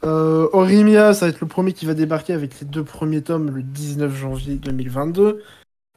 [0.03, 3.63] Orimia, ça va être le premier qui va débarquer avec les deux premiers tomes le
[3.63, 5.41] 19 janvier 2022.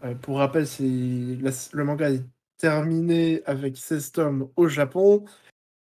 [0.04, 2.24] Euh, pour rappel, c'est le manga est
[2.58, 5.26] terminé avec 16 tomes au Japon.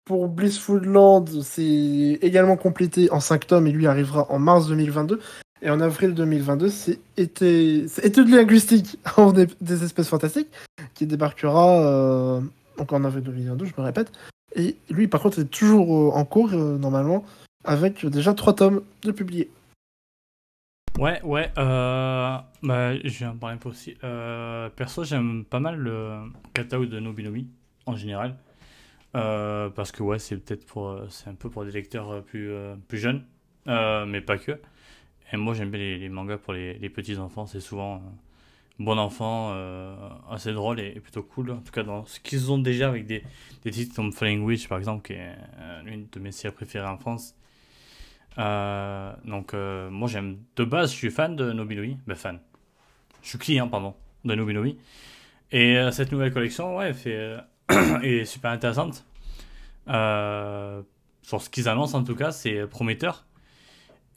[0.04, 5.20] Pour Blissful Land, c'est également complété en 5 tomes et lui arrivera en mars 2022.
[5.62, 10.50] Et en avril 2022, c'est été, c'est étude linguistique en des, des espèces fantastiques
[10.94, 12.40] qui débarquera euh,
[12.78, 14.12] donc en avril 2022, je me répète.
[14.54, 17.24] Et lui, par contre, est toujours euh, en cours euh, normalement
[17.64, 19.50] avec déjà 3 tomes de publiés.
[20.98, 22.92] Ouais, ouais, euh, bah,
[23.38, 23.94] parler un peu aussi.
[24.02, 26.22] Euh, perso, j'aime pas mal le
[26.54, 27.48] catalogue de Nobinobi,
[27.84, 28.38] en général.
[29.14, 32.20] Euh, parce que, ouais, c'est peut-être pour, euh, c'est un peu pour des lecteurs euh,
[32.22, 32.50] plus,
[32.88, 33.24] plus jeunes,
[33.66, 34.58] mais pas que.
[35.32, 38.02] Et moi, j'aime bien les, mangas pour les, les petits enfants, c'est souvent
[38.78, 39.54] bon enfant,
[40.30, 41.50] assez drôle et, plutôt cool.
[41.50, 43.22] En tout cas, dans ce qu'ils ont déjà avec des,
[43.64, 45.34] des titres comme Flying Witch, par exemple, qui est
[45.84, 47.34] l'une de mes séries préférées en France.
[48.38, 51.96] Euh, donc, euh, moi, j'aime de base, je suis fan de Nobinobi.
[52.06, 52.40] Ben, fan.
[53.22, 53.94] Je suis client, pardon,
[54.24, 54.78] de Nobinobi.
[55.52, 57.36] Et euh, cette nouvelle collection, ouais, fait,
[58.02, 59.04] est super intéressante.
[61.22, 63.24] Sur ce qu'ils annoncent, en tout cas, c'est prometteur.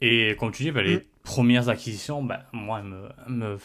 [0.00, 1.02] Et comme tu dis, ben, les Mm.
[1.24, 3.58] premières acquisitions, ben, moi, elles me, elles me,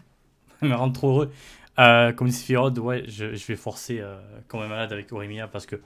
[0.62, 1.32] elles me rendent trop heureux.
[1.78, 5.66] Euh, comme Sephiroth, ouais, je, je vais forcer euh, comme un malade avec Orimia parce
[5.66, 5.76] que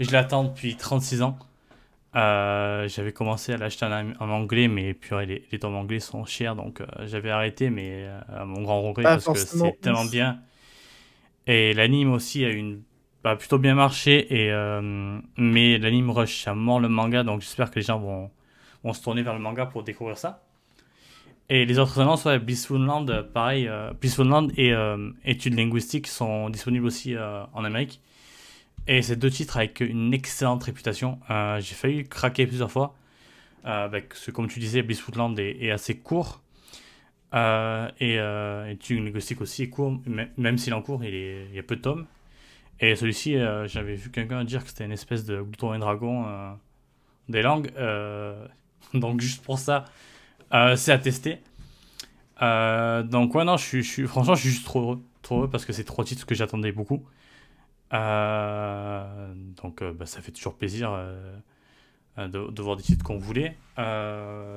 [0.00, 1.38] je l'attends depuis 36 ans.
[2.16, 5.98] Euh, j'avais commencé à l'acheter en, en anglais, mais puis ouais, les, les tomes anglais
[5.98, 9.80] sont chers, donc euh, j'avais arrêté, mais euh, à mon grand regret, parce que c'est
[9.80, 10.38] tellement bien.
[11.48, 12.82] Et l'anime aussi a une,
[13.24, 14.52] bah, plutôt bien marché, et,
[15.36, 18.30] mais l'anime rush à mort le manga, donc j'espère que les gens vont,
[18.84, 20.44] vont se tourner vers le manga pour découvrir ça.
[21.50, 24.72] Et les autres annonces, ouais, Blissful Land, euh, pareil, euh, Blissful Land et
[25.24, 28.00] Études linguistiques sont disponibles aussi en Amérique.
[28.86, 31.18] Et ces deux titres avec une excellente réputation.
[31.30, 32.94] Euh, j'ai failli craquer plusieurs fois.
[33.66, 36.42] Euh, avec ce, comme tu disais, Blissful Land est, est assez court.
[37.34, 40.00] Euh, et euh, Études linguistiques aussi est court,
[40.36, 42.06] même, s'il est en cours, il, est, il y a peu de tomes.
[42.80, 46.26] Et celui-ci, j'avais vu quelqu'un dire que c'était une espèce de Glouton et Dragon
[47.28, 47.72] des langues.
[48.94, 49.86] Donc juste pour ça,
[50.76, 51.38] c'est à tester.
[52.40, 55.72] Donc ouais, non, je suis- franchement, je suis juste trop heureux, trop heureux parce que
[55.72, 57.04] c'est trois titres que j'attendais beaucoup.
[57.92, 61.38] Euh, donc euh, bah, ça fait toujours plaisir euh,
[62.16, 63.56] de, voir des titres qu'on voulait.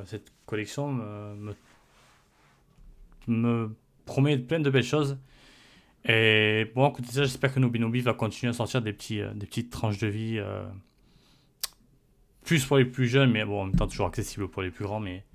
[0.06, 1.56] Cette collection me, me,
[3.28, 5.18] me promet plein de belles choses.
[6.06, 9.72] Et bon, côté ça, j'espère que Nobinobi va continuer à sortir des, petits, des petites
[9.72, 10.42] tranches de vie.
[12.44, 14.86] plus pour les plus jeunes, mais bon, en même temps toujours accessible pour les plus
[14.86, 15.26] grands, mais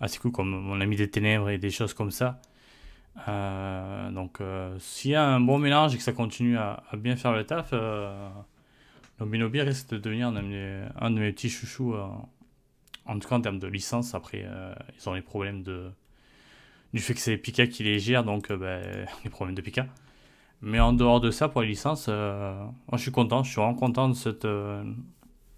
[0.00, 2.40] assez cool comme Mon ami des ténèbres et des choses comme ça.
[3.26, 7.16] Euh, donc euh, s'il y a un bon mélange et que ça continue à, bien
[7.16, 8.28] faire le taf, euh,
[9.20, 12.06] Nobinobi risque de devenir un de mes, petits chouchous, euh,
[13.06, 14.14] en tout cas en termes de licence.
[14.14, 15.90] Après, euh, ils ont les problèmes de,
[16.94, 19.86] du fait que c'est Pika qui les gère, donc euh, ben, les problèmes de Pika.
[20.60, 23.74] Mais en dehors de ça, pour les licences, euh, je suis content, je suis vraiment
[23.74, 24.84] content de euh,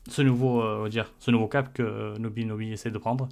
[0.08, 3.28] ce, nouveau, euh, dire, ce nouveau cap que euh, Nobi Nobi essaie de prendre.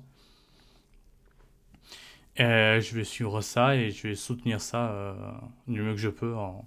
[2.41, 5.13] Euh, je vais suivre ça et je vais soutenir ça euh,
[5.67, 6.65] du mieux que je peux en,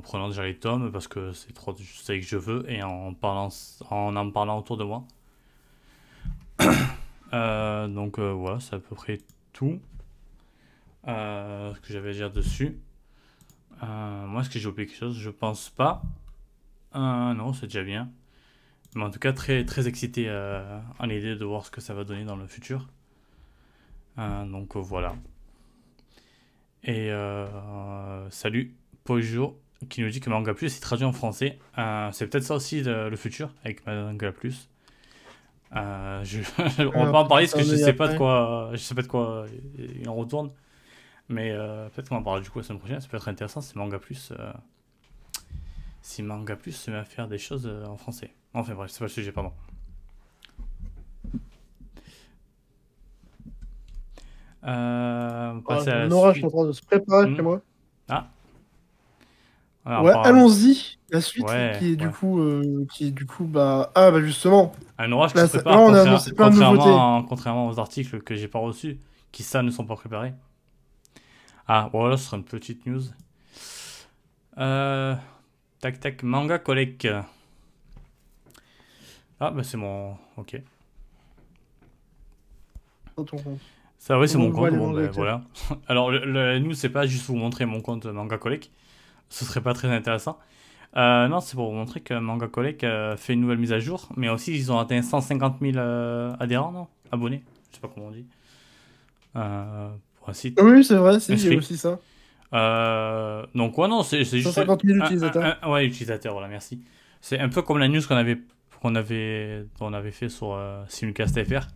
[0.00, 3.50] prenant déjà les tomes parce que c'est trop c'est que je veux et en parlant
[3.90, 5.04] en en parlant autour de moi.
[7.34, 9.18] Euh, donc voilà, c'est à peu près
[9.52, 9.82] tout
[11.04, 12.78] ce que j'avais à dire dessus.
[13.82, 15.18] Moi, est-ce que j'ai oublié quelque chose?
[15.18, 16.00] Je pense pas.
[16.94, 18.10] Non, c'est déjà bien.
[18.94, 22.04] Mais en tout cas, très, très excité à l'idée de voir ce que ça va
[22.04, 22.88] donner dans le futur.
[24.18, 25.14] Euh, donc euh, voilà.
[26.84, 31.58] Et euh, salut, Pojo, qui nous dit que Manga Plus est traduit en français.
[31.76, 34.68] Euh, c'est peut-être ça aussi le, le futur avec Manga Plus.
[35.76, 36.40] Euh, je,
[36.94, 39.02] on va pas en parler parce que je sais pas de quoi, je sais pas
[39.02, 39.46] de quoi
[39.78, 40.50] il en retourne.
[41.28, 43.00] Mais euh, peut-être qu'on en parlera du coup la semaine prochaine.
[43.00, 44.52] Ça peut être intéressant si Manga Plus, euh,
[46.00, 48.32] si Manga Plus se met à faire des choses en français.
[48.54, 49.52] Enfin bref, c'est pas le sujet, pardon.
[54.68, 56.44] Euh, on passe à un orage suite.
[56.44, 57.36] en train de se préparer Hmm.
[57.36, 57.60] chez moi.
[58.08, 58.26] Ah.
[59.86, 60.98] Alors, Ouais, allons-y.
[61.10, 64.20] La suite Ouais, qui est du coup, euh, qui est du coup, bah, ah bah
[64.20, 64.72] justement.
[64.98, 66.76] Un orage qui Là, se prépare, là, on a annoncé plein de nouveautés.
[66.76, 68.98] contrairement, contrairement aux articles que j'ai pas reçus,
[69.32, 70.34] qui ça ne sont pas préparés.
[71.66, 73.00] Ah, voilà, ce sera une petite news.
[74.58, 75.14] Euh,
[75.80, 77.08] tac tac, manga collect.
[79.40, 80.16] Ah, bah c'est mon.
[80.36, 80.60] Ok.
[83.16, 83.60] Dans ton compte.
[83.98, 84.70] Ça, oui, c'est On mon compte.
[84.74, 85.42] Bon, ben, voilà.
[85.88, 88.70] Alors, le, le- nous, c'est pas juste vous montrer mon compte Manga Collect.
[89.28, 90.38] Ce serait pas très intéressant.
[90.96, 93.78] Euh, non, c'est pour vous montrer que Manga Collect euh, fait une nouvelle mise à
[93.80, 94.08] jour.
[94.16, 96.86] Mais aussi, ils ont atteint 150 000 euh, adhérents, non?
[97.12, 97.42] Abonnés.
[97.70, 98.24] Je sais pas comment on dit.
[99.36, 100.58] Euh, pour un site.
[100.62, 101.18] Oui, c'est vrai,
[101.54, 101.98] a aussi ça.
[102.54, 104.52] Euh, donc, ouais, non, c'est c'est juste.
[104.54, 105.44] 150 000 un- utilisateurs.
[105.44, 106.80] un- un- ouais, utilisateurs, voilà, merci.
[107.20, 108.38] C'est un peu comme la news qu'on avait,
[108.80, 110.58] qu'on avait, qu'on avait fait sur
[110.88, 111.66] Simulcast FR.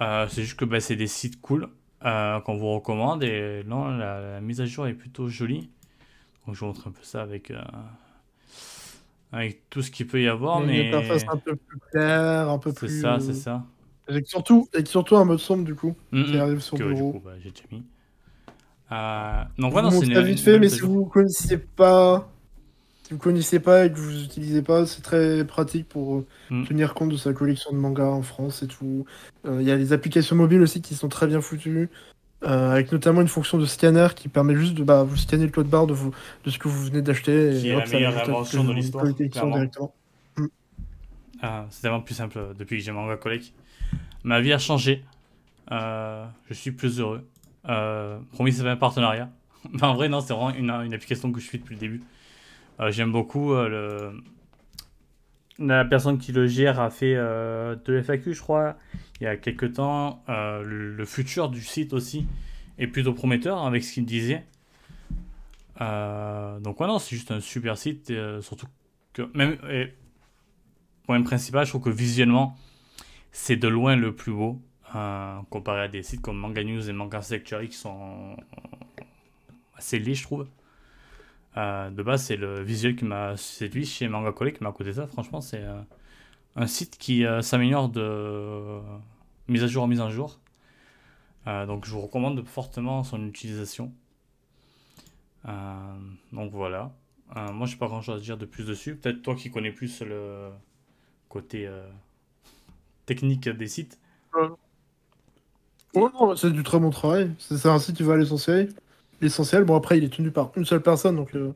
[0.00, 1.68] Euh, c'est juste que bah, c'est des sites cool
[2.04, 5.70] euh, qu'on vous recommande et non, la, la mise à jour est plutôt jolie.
[6.46, 7.62] Donc, je vous montre un peu ça avec, euh,
[9.32, 12.58] avec tout ce qu'il peut y avoir, mais Une interface un peu plus claire, un
[12.58, 13.00] peu c'est plus.
[13.00, 13.64] ça, euh, c'est ça.
[14.08, 16.40] Avec surtout, avec surtout un mode sombre du coup, Mm, qui mm.
[16.40, 17.12] arrive sur Que, du bureau.
[17.12, 17.84] coup, bah, j'ai déjà mis.
[19.58, 22.28] Donc, Je voilà, vous c'est ça vite fait, mais si vous connaissez pas,
[23.10, 26.64] vous connaissez pas et que vous utilisez pas, c'est très pratique pour euh, Mm.
[26.64, 29.04] tenir compte de sa collection de mangas en France et tout.
[29.46, 31.90] Euh, Il y a les applications mobiles aussi qui sont très bien foutues,
[32.44, 35.52] euh, avec notamment une fonction de scanner qui permet juste de bah, vous scanner le
[35.52, 36.12] code barre de, vous,
[36.44, 38.74] de ce que vous venez d'acheter Qui et est la hop, meilleure invention de vous
[38.74, 39.94] l'histoire, directement.
[41.42, 43.52] Ah, c'est tellement plus simple depuis que j'ai Manga Collect.
[44.22, 45.04] Ma vie a changé.
[45.70, 47.28] Euh, je suis plus heureux.
[47.68, 49.30] Euh, promis, c'est pas un partenariat.
[49.72, 52.02] Mais en vrai, non, c'est vraiment une, une application que je suis depuis le début.
[52.80, 54.12] Euh, J'aime beaucoup euh.
[55.58, 58.76] La personne qui le gère a fait euh, deux FAQ, je crois,
[59.20, 60.24] il y a quelques temps.
[60.28, 62.26] Le, futur du site aussi
[62.78, 64.44] est plutôt prometteur avec ce qu'il disait.
[65.78, 68.12] Donc, ouais, non, c'est juste un super site.
[68.40, 68.66] surtout
[69.12, 69.22] que.
[69.34, 69.56] Même,
[71.06, 72.56] point principal, je trouve que visuellement,
[73.30, 74.60] c'est de loin le plus beau,
[75.50, 78.36] comparé à des sites comme Manga News et Manga Sanctuary qui sont
[79.76, 80.48] assez laids, je trouve.
[81.56, 84.90] Euh, de base, c'est le visuel qui m'a séduit chez Manga Collect, mais à côté
[84.90, 85.80] de ça, franchement, c'est euh,
[86.56, 88.80] un site qui euh, s'améliore de
[89.48, 90.40] mise à jour en mise à jour.
[91.46, 93.92] Donc, je vous recommande fortement son utilisation.
[95.44, 96.90] Donc voilà.
[97.52, 98.96] Moi, j'ai pas grand chose à dire de plus dessus.
[98.96, 100.48] Peut-être toi qui connais plus le
[101.28, 101.68] côté
[103.04, 104.00] technique des sites.
[105.94, 107.30] Oh non, c'est du très bon travail.
[107.38, 108.72] C'est un site qui va à l'essentiel.
[109.24, 111.54] L'essentiel, bon après il est tenu par une seule personne, donc euh,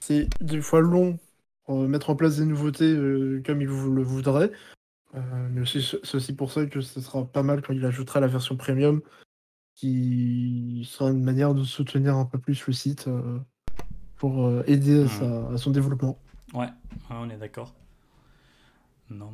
[0.00, 1.18] c'est des fois long
[1.64, 4.52] pour euh, mettre en place des nouveautés euh, comme il vous le voudrait.
[5.14, 8.56] Mais c'est aussi pour ça que ce sera pas mal quand il ajoutera la version
[8.58, 9.00] premium,
[9.74, 13.08] qui sera une manière de soutenir un peu plus le site
[14.16, 16.18] pour aider à, sa- à son développement.
[16.52, 16.68] Ouais,
[17.10, 17.74] on est d'accord.
[19.08, 19.26] Non.
[19.28, 19.32] En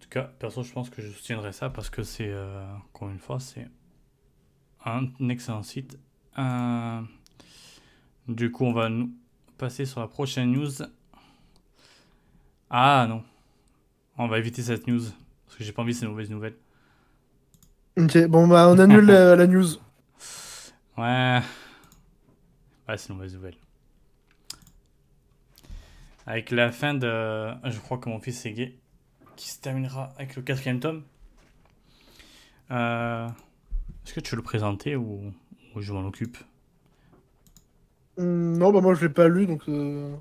[0.00, 2.32] tout cas, perso, je pense que je soutiendrai ça parce que c'est,
[2.90, 3.68] encore une fois, c'est
[4.84, 5.98] un excellent site.
[6.38, 7.00] Euh,
[8.28, 9.12] du coup, on va nous
[9.58, 10.70] passer sur la prochaine news.
[12.70, 13.22] Ah non,
[14.16, 15.02] on va éviter cette news
[15.44, 16.56] parce que j'ai pas envie de ces mauvaises nouvelles.
[17.98, 19.66] Ok, bon bah on annule la, la news.
[20.98, 21.40] Ouais.
[22.86, 23.56] Ouais, c'est une mauvaise nouvelle.
[26.26, 27.52] Avec la fin de.
[27.64, 28.78] Je crois que mon fils est gay.
[29.36, 31.02] Qui se terminera avec le quatrième tome.
[32.70, 33.28] Euh,
[34.04, 35.32] Est-ce que tu veux le présenter ou,
[35.74, 36.36] ou je m'en occupe
[38.18, 40.14] Hum, non, bah moi je l'ai pas lu, donc euh,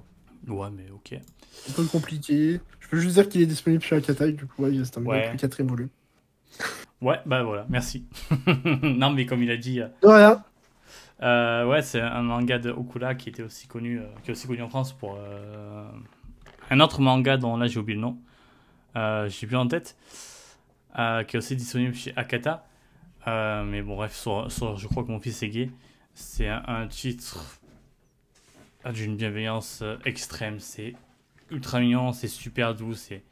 [0.47, 1.19] Ouais, mais ok.
[1.51, 2.59] c'est un peu compliqué.
[2.79, 5.11] Je peux juste dire qu'il est disponible chez Akatai, du coup ouais, il se termine
[5.11, 5.35] Ouais.
[5.37, 5.89] quatrième volume.
[7.01, 8.05] Ouais, bah voilà, merci.
[8.83, 9.81] non, mais comme il a dit.
[9.81, 10.43] euh, De rien.
[11.23, 14.45] Euh, ouais, c'est un manga de Okura qui était aussi connu, euh, qui est aussi
[14.45, 15.89] connu en France pour euh,
[16.69, 18.17] un autre manga dont là j'ai oublié le nom,
[18.95, 19.97] euh, j'ai plus en tête,
[20.99, 22.67] euh, qui est aussi disponible chez Akata.
[23.27, 25.69] Euh, mais bon, bref, je crois que mon fils est gay.
[26.13, 27.59] C'est un, titre
[28.93, 30.59] d'une bienveillance euh, extrême.
[30.59, 30.95] C'est
[31.49, 33.23] ultra mignon, c'est super doux, c'est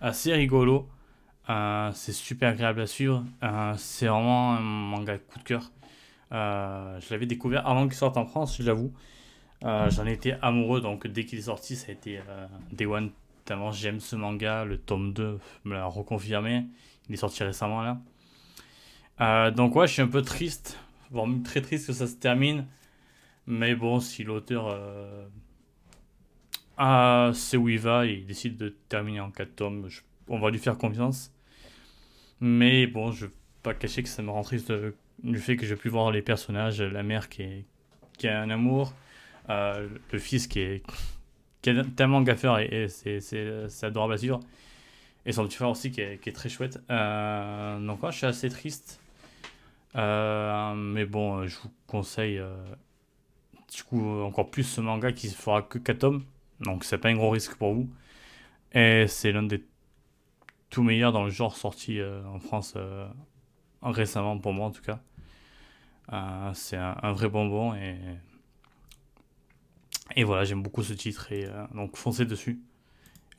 [0.00, 0.88] assez rigolo.
[1.50, 3.24] Euh, c'est super agréable à suivre.
[3.76, 5.70] C'est vraiment un manga coup de cœur.
[6.30, 8.92] Je l'avais découvert avant qu'il sorte en France, je l'avoue.
[9.62, 12.20] J'en étais amoureux, donc dès qu'il est sorti, ça a été
[12.72, 13.10] Day One.
[13.44, 16.66] Tellement j'aime ce manga, le tome 2 me l'a reconfirmé.
[17.08, 18.00] Il est sorti récemment là.
[19.20, 20.78] Euh, donc ouais, je suis un peu triste,
[21.10, 22.66] voire même très triste que ça se termine.
[23.46, 25.26] Mais bon, si l'auteur euh,
[26.76, 29.88] ah, sait où il va et il décide de terminer en 4 tomes,
[30.28, 31.32] on va lui faire confiance.
[32.40, 35.64] Mais bon, je vais pas cacher que ça me rend triste de- du fait que
[35.66, 37.64] je vais plus voir les personnages, la mère qui, est,
[38.18, 38.92] qui a un amour,
[39.50, 40.82] euh, le fils qui est,
[41.96, 44.40] tellement gaffeur et, et c'est- adorable à suivre.
[45.26, 46.80] Et son petit frère aussi qui est, qui est très chouette.
[46.90, 49.00] Euh, donc moi je suis assez triste.
[49.96, 52.56] Euh, mais bon, euh, je vous conseille euh,
[53.72, 56.24] du coup encore plus ce manga qui fera que 4 tomes.
[56.60, 57.88] Donc c'est pas un gros risque pour vous.
[58.72, 59.64] Et c'est l'un des
[60.70, 62.76] tout meilleurs dans le genre sorti en France
[63.82, 65.00] récemment pour moi en tout cas.
[66.54, 67.96] C'est un, vrai bonbon et,
[70.16, 72.60] et voilà, j'aime beaucoup ce titre et donc foncez dessus.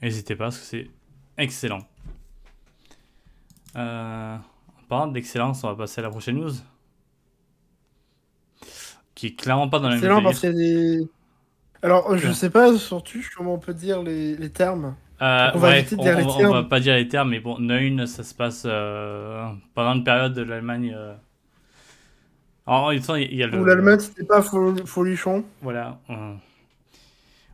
[0.02, 0.90] N'hésitez pas parce que c'est
[1.38, 1.86] excellent.
[3.76, 4.40] en
[4.88, 6.54] parlant d'excellence, on va passer à la prochaine news.
[9.14, 11.08] Qui est clairement pas dans la même parce des...
[11.82, 14.96] Alors, je sais pas surtout comment on peut dire les, les termes.
[15.22, 16.50] Euh, on, va dire les termes.
[16.50, 20.04] on va pas dire les termes, mais bon, Neun, ça se passe euh, pendant une
[20.04, 20.94] période de l'Allemagne.
[20.96, 21.14] Euh...
[22.68, 23.60] Alors, il y a le.
[23.60, 25.46] Où l'Allemagne, c'était pas folichon.
[25.62, 26.00] Voilà.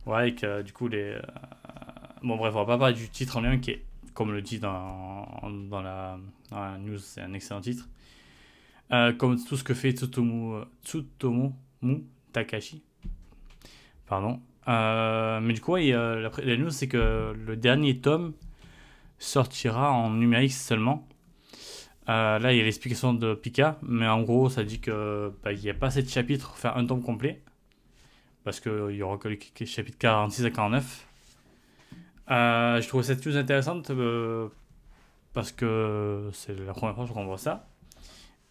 [0.06, 1.12] Ouais, et que du coup, les.
[1.12, 1.22] Euh,
[2.22, 3.82] bon, bref, on va pas parler du titre en lien qui est,
[4.14, 5.26] comme le dit dans,
[5.70, 6.18] dans, la,
[6.78, 7.88] news, c'est un excellent titre.
[8.92, 11.52] Euh, comme tout ce que fait Tsutomu, Tsutomu
[12.32, 12.82] Takashi.
[14.06, 14.40] Pardon.
[14.68, 18.34] Euh, mais du coup, la, la, news, c'est que le dernier tome
[19.18, 21.06] sortira en numérique seulement.
[22.08, 25.52] Euh, là, il y a l'explication de Pika, mais en gros, ça dit que bah,
[25.52, 27.42] il n'y a pas assez de chapitres pour faire un tome complet.
[28.44, 31.06] Parce qu'il y aura que les chapitres 46 à 49.
[32.30, 33.90] Euh, je trouve cette news intéressante
[35.32, 37.68] parce que c'est la première fois qu'on voit ça.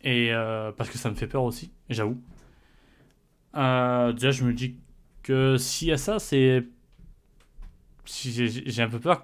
[0.03, 0.32] Et
[0.78, 2.22] parce que ça me fait peur aussi, j'avoue.
[3.53, 4.76] déjà, je me dis
[5.24, 6.63] que s'il y a ça, c'est.
[8.05, 9.24] J'ai un peu peur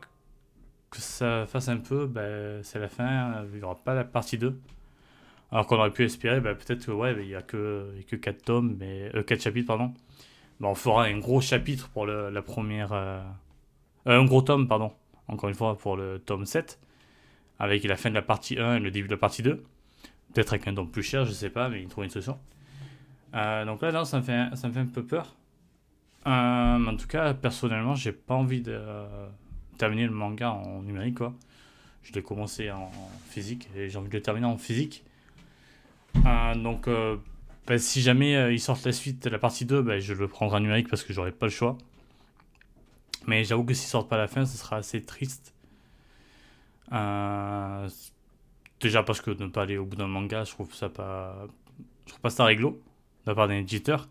[0.90, 4.38] que ça fasse un peu, ben, c'est la fin, il n'y aura pas la partie
[4.38, 4.60] 2.
[5.52, 8.44] Alors qu'on aurait pu espérer, ben, peut-être que ouais, il n'y a, que, que 4
[8.44, 9.94] tomes, mais, 4 euh, chapitres, pardon.
[10.60, 12.94] Ben, on fera un gros chapitre pour la première.
[14.08, 14.92] Euh, euh, un gros tome, pardon,
[15.28, 16.80] encore une fois, pour le tome 7,
[17.60, 19.64] avec la fin de la partie 1 et le début de la partie 2.
[20.34, 22.38] Peut-être avec un tome plus cher, je sais pas, mais il trouve une solution.
[23.34, 25.36] donc là, non, ça me fait, ça me fait un peu peur.
[26.28, 29.28] Euh, en tout cas, personnellement, j'ai pas envie de euh,
[29.78, 31.16] terminer le manga en numérique.
[31.16, 31.34] Quoi.
[32.04, 32.92] Je l'ai commencé en
[33.30, 35.06] physique et j'ai envie de le terminer en physique.
[36.26, 36.90] Euh, donc,
[37.68, 40.60] bah, si jamais ils sortent la suite, la partie 2, bah, je le prendrai en
[40.60, 41.78] numérique parce que j'aurai pas le choix.
[43.28, 45.54] Mais j'avoue que s'ils sortent pas la fin, ce sera assez triste.
[48.80, 51.48] déjà parce que ne pas aller au bout d'un manga, je trouve ça pas,
[52.06, 52.72] je trouve pas ça réglo
[53.26, 54.08] de la part d'un éditeur.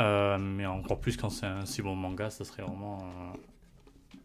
[0.00, 4.18] Euh, mais encore plus quand c'est un si bon manga, ça serait vraiment euh,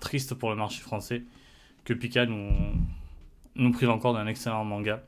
[0.00, 1.22] triste pour le marché français
[1.84, 5.04] que Pika nous, prive encore d'un excellent manga.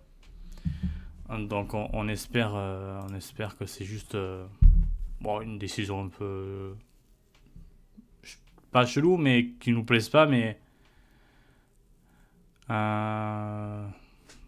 [1.30, 4.16] Donc on, espère, euh, on espère que c'est juste
[5.20, 6.76] bon, une décision un peu
[8.76, 10.58] pas chelou, mais qui nous plaise pas, mais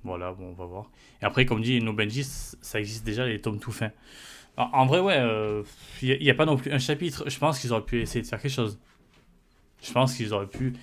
[0.05, 0.91] voilà, bon, on va voir.
[1.23, 3.91] Et après, comme dit No Benji, ça existe déjà les tomes tout fins.
[4.59, 7.25] En, vrai, ouais, il euh, n'y a, pas non plus un chapitre.
[7.27, 8.79] Je pense qu'ils auraient pu essayer de faire quelque chose.
[9.83, 10.75] Je pense qu'ils auraient pu.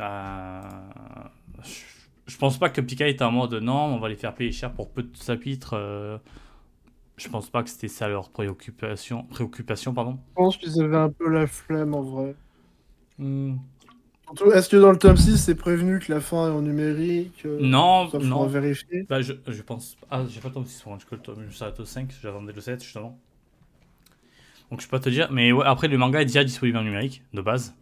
[0.00, 0.60] Euh,
[2.26, 4.72] je, pense pas que Pika était en mode non, on va les faire payer cher
[4.72, 5.74] pour peu de chapitres.
[5.74, 6.18] Euh,
[7.18, 9.22] je pense pas que c'était ça leur préoccupation.
[9.24, 10.18] préoccupation pardon.
[10.30, 12.34] Je pense qu'ils avaient un peu la flemme en vrai.
[13.18, 13.56] Hmm.
[14.54, 17.58] Est-ce que dans le tome 6, c'est prévenu que la fin est en numérique euh,
[17.60, 18.46] Non, ça non.
[18.46, 19.04] vérifier.
[19.08, 19.96] Bah, je, je pense.
[20.10, 21.46] Ah, j'ai pas le tome 6 pour le tome.
[21.48, 23.18] Je au 5, j'attendais le 7 justement.
[24.70, 25.32] Donc je peux pas te dire.
[25.32, 27.74] Mais ouais, après, le manga est déjà disponible en numérique, de base.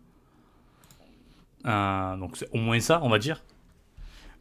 [1.66, 3.42] Euh, donc c'est au moins ça, on va dire.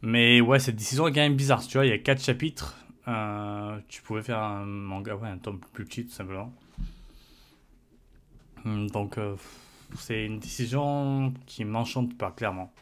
[0.00, 1.66] Mais ouais, cette décision est quand même bizarre.
[1.66, 2.76] Tu vois, il y a 4 chapitres.
[3.08, 6.52] Euh, tu pouvais faire un manga, ouais, un tome plus petit, tout simplement.
[8.64, 9.18] Hmm, donc.
[9.18, 9.34] Euh,
[9.94, 12.72] c'est une décision qui m'enchante pas, clairement.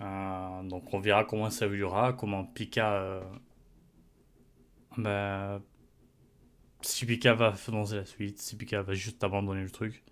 [0.00, 2.94] Euh, donc on verra comment ça évoluera, comment Pika...
[2.94, 3.22] Euh,
[4.96, 5.60] bah,
[6.82, 10.02] si Pika va financer la suite, si Pika va juste abandonner le truc.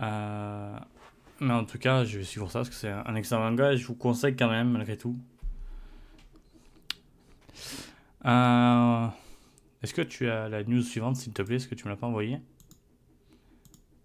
[0.00, 0.78] Euh,
[1.40, 3.76] mais en tout cas, je vais suivre ça parce que c'est un excellent manga et
[3.76, 5.16] je vous conseille quand même, malgré tout.
[9.82, 11.56] Est-ce que tu as la news suivante, s'il te plaît?
[11.56, 12.38] Est-ce que tu me l'as pas envoyée?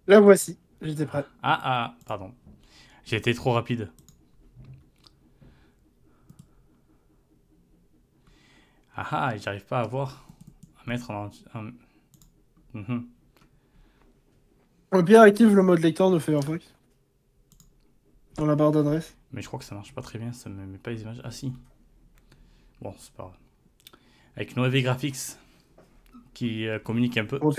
[0.06, 1.24] La voici, j'étais prêt.
[1.42, 2.32] Ah ah, pardon.
[3.04, 3.90] J'ai été trop rapide.
[8.96, 10.26] Ah ah, j'arrive pas à voir.
[10.82, 11.30] À mettre en.
[12.72, 13.06] Mhm.
[14.92, 16.64] Active le mode lecteur de Firefox.
[18.36, 19.16] Dans la barre d'adresse.
[19.32, 21.20] Mais je crois que ça marche pas très bien, ça me met pas les images.
[21.24, 21.52] Ah si.
[22.80, 23.36] Bon, c'est pas grave.
[24.36, 25.38] Avec Noévé Graphics
[26.36, 27.38] qui euh, communique un peu.
[27.40, 27.50] Au,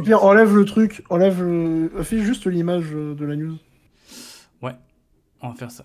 [0.00, 1.90] pire, enlève le truc, enlève le...
[2.02, 3.58] Fais juste l'image euh, de la news.
[4.62, 4.72] Ouais,
[5.42, 5.84] on va faire ça.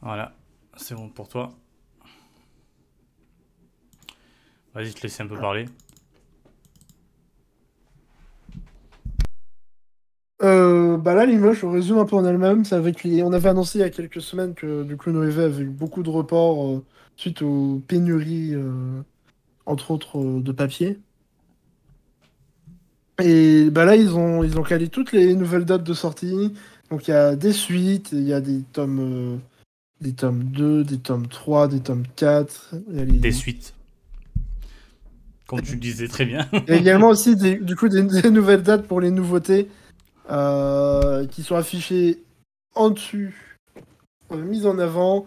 [0.00, 0.32] Voilà,
[0.78, 1.52] c'est bon pour toi.
[4.72, 5.66] Vas-y, te laisse un peu parler.
[10.42, 12.64] Euh, bah là, l'image, je résume un peu en elle-même.
[12.72, 13.22] Avec les...
[13.22, 16.02] On avait annoncé il y a quelques semaines que du coup, Noévé avait eu beaucoup
[16.02, 16.84] de reports euh,
[17.16, 19.00] suite aux pénuries, euh,
[19.66, 20.98] entre autres, euh, de papier.
[23.22, 26.54] Et bah là, ils ont, ils ont calé toutes les nouvelles dates de sortie.
[26.90, 29.38] Donc il y a des suites, il y a des tomes,
[30.00, 32.74] des tomes 2, des tomes 3, des tomes 4.
[32.90, 33.74] Il y a les- Des suites.
[35.46, 36.48] Comme tu le disais très bien.
[36.52, 39.68] Il y a également aussi des, du coup des, des nouvelles dates pour les nouveautés
[40.28, 42.22] qui sont affichées
[42.74, 43.58] en dessus,
[44.30, 45.26] euh, mises en avant,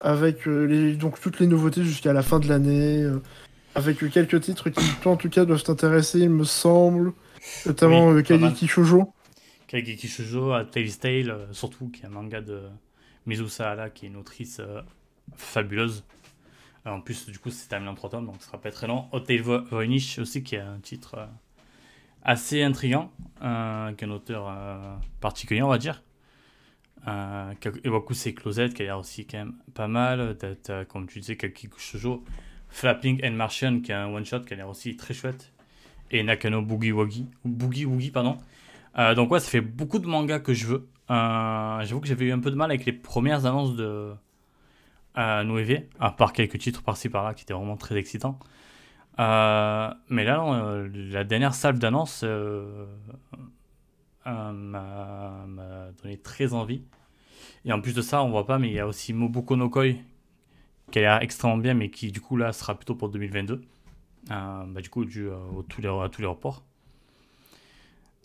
[0.00, 3.20] avec euh, les, donc toutes les nouveautés jusqu'à la fin de l'année, euh,
[3.74, 7.12] avec euh, quelques titres qui, toi en tout cas, doivent t'intéresser, il me semble,
[7.66, 8.22] notamment Oui, euh.
[8.22, 9.12] Kageki Shoujo.
[9.68, 12.60] Kageki Shoujo, à Tales Tale, euh, surtout, qui est un manga de
[13.26, 14.82] Mizu Sahara, qui est une autrice euh,
[15.36, 16.04] fabuleuse.
[16.86, 18.86] Euh, en plus, du coup, c'est terminé en 3 tomes, donc ce sera pas très
[18.88, 19.06] long.
[19.12, 21.26] Hotel Vo- Voynich aussi, qui est un titre euh,
[22.24, 23.10] assez intriguant,
[23.42, 26.02] euh, qui est un auteur euh, particulier, on va dire.
[27.08, 27.52] Euh,
[27.84, 30.36] Iwakusei Closet, qui a l'air aussi quand même pas mal.
[30.62, 32.24] T'as, comme tu disais, Kageki Shoujo.
[32.68, 35.52] Flapping and Martian, qui est un one-shot, qui a l'air aussi très chouette.
[36.10, 38.38] Et Nakano Boogie Woogie, Boogie Woogie, pardon.
[38.98, 40.88] Euh, donc ouais, ça fait beaucoup de mangas que je veux.
[41.10, 44.14] Euh, J'avoue que j'avais eu un peu de mal avec les premières annonces de
[45.18, 48.38] euh, Noévé, à part quelques titres par-ci par-là qui étaient vraiment très excitants.
[49.18, 52.86] Euh, mais là, euh, la dernière salve d'annonces euh,
[54.26, 55.46] m'a
[56.02, 56.82] donné très envie.
[57.64, 59.68] Et en plus de ça, on voit pas, mais il y a aussi Moboko no
[59.68, 59.94] Koi
[60.90, 63.62] qui a l'air extrêmement bien, mais qui du coup là sera plutôt pour 2022.
[64.30, 66.64] Euh, bah, du coup, tous les, à tous les reports.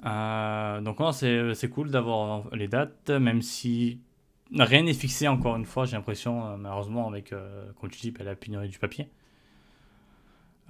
[0.04, 4.02] Donc c'est cool d'avoir les dates, même si
[4.56, 8.24] rien n'est fixé encore une fois, j'ai l'impression, malheureusement, avec, euh, comme tu dis, bah,
[8.24, 9.10] la pénurie du papier.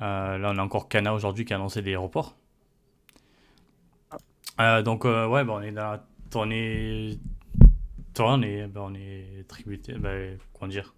[0.02, 2.36] Euh, là, on a encore Kana aujourd'hui qui a annoncé des reports.
[4.60, 7.18] Euh, donc, euh, ouais, bah, on est dans la tournée.
[8.20, 9.94] On est, bah, on est tributé.
[9.94, 10.10] Bah,
[10.54, 10.94] comment dire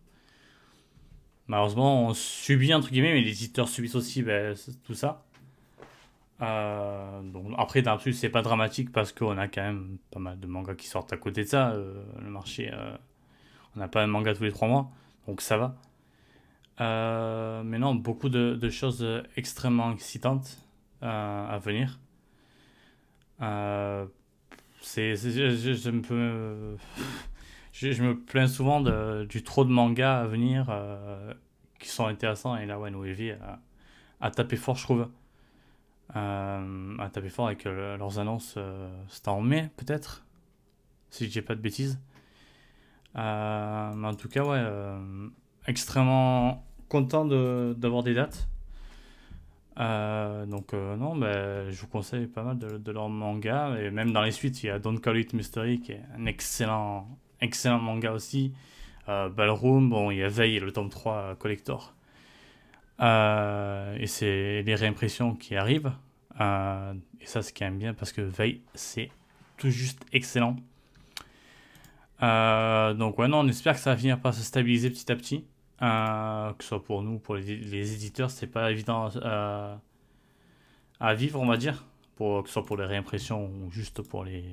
[1.48, 4.54] Malheureusement, on subit, entre guillemets, mais les éditeurs subissent aussi bah,
[4.86, 5.24] tout ça.
[6.40, 10.48] Donc après, dans l'absolu, c'est pas dramatique parce qu'on a quand même pas mal de
[10.48, 11.74] mangas qui sortent à côté de ça.
[11.74, 12.72] le marché,
[13.76, 14.90] on n'a pas un manga tous les trois mois,
[15.28, 15.76] donc ça va.
[16.82, 19.06] Euh, mais non, beaucoup de, choses
[19.36, 20.58] extrêmement excitantes
[21.04, 22.00] euh, à venir.
[27.72, 28.82] Je, me plains souvent
[29.26, 31.34] du trop de mangas à venir euh,
[31.80, 32.58] qui sont intéressants.
[32.58, 33.60] Et là, ouais, Noévi a,
[34.22, 35.10] a tapé fort, je trouve.
[36.16, 38.56] Euh, a tapé fort avec leurs annonces.
[38.58, 40.26] euh, C'était en mai, peut-être
[41.10, 42.00] Si je dis pas de bêtises.
[43.16, 44.64] Mais en tout cas, ouais,
[45.68, 48.50] extrêmement content d'avoir des dates.
[49.80, 53.78] Euh, donc, euh, non, je vous conseille pas mal de, de leurs mangas.
[53.78, 56.26] Et même dans les suites, il y a Don't Call It Mystery qui est un
[56.26, 57.08] excellent,
[57.42, 58.54] excellent manga aussi.
[59.08, 61.94] Euh, Ballroom, bon, il y a Veil, le tome 3 euh, collector.
[63.00, 65.94] Et c'est les réimpressions qui arrivent.
[66.36, 69.10] Et ça, c'est quand même bien parce que Veil, c'est
[69.58, 70.58] tout juste excellent.
[72.22, 75.46] Donc, ouais, non, on espère que ça va finir par se stabiliser petit à petit.
[75.82, 79.10] Euh, que ce soit pour nous, pour les, les éditeurs, c'est pas évident
[81.00, 81.86] à vivre, on va dire.
[82.16, 84.44] Pour, que ce soit pour les réimpressions ou juste pour les,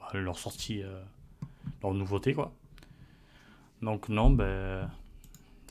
[0.00, 1.00] bah, leurs sorties, euh,
[1.82, 2.52] leurs nouveautés, quoi.
[3.82, 4.90] Donc, non, ben,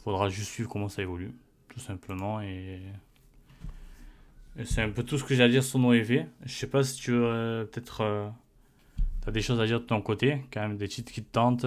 [0.04, 1.34] faudra juste suivre comment ça évolue,
[1.70, 2.42] tout simplement.
[2.42, 2.80] Et,
[4.66, 6.26] c'est un peu tout ce que j'ai à dire sur Noévé.
[6.44, 8.32] Je sais pas si tu veux euh, peut-être.
[9.22, 11.66] T'as des choses à dire de ton côté, quand même des titres qui te tentent.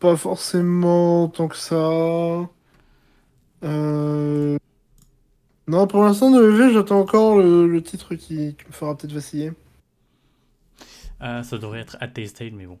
[0.00, 2.48] Pas forcément tant que ça.
[3.64, 4.58] Euh,
[5.68, 9.12] Non, pour l'instant, de EV, j'attends encore le, le titre qui, qui me fera peut-être
[9.12, 9.52] vaciller.
[11.22, 12.78] Euh, ça devrait être at Tale, mais bon.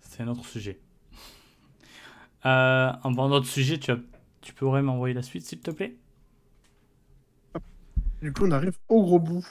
[0.00, 0.80] C'est un autre sujet.
[2.44, 3.98] Euh, en parlant d'autre sujet, tu, as,
[4.40, 5.96] tu pourrais m'envoyer la suite, s'il te plaît?
[8.20, 9.46] Du coup, on arrive au gros bout.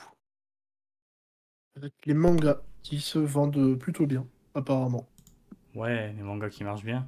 [1.78, 5.08] Avec les mangas qui se vendent plutôt bien, apparemment.
[5.76, 7.08] Ouais, les mangas qui marchent bien.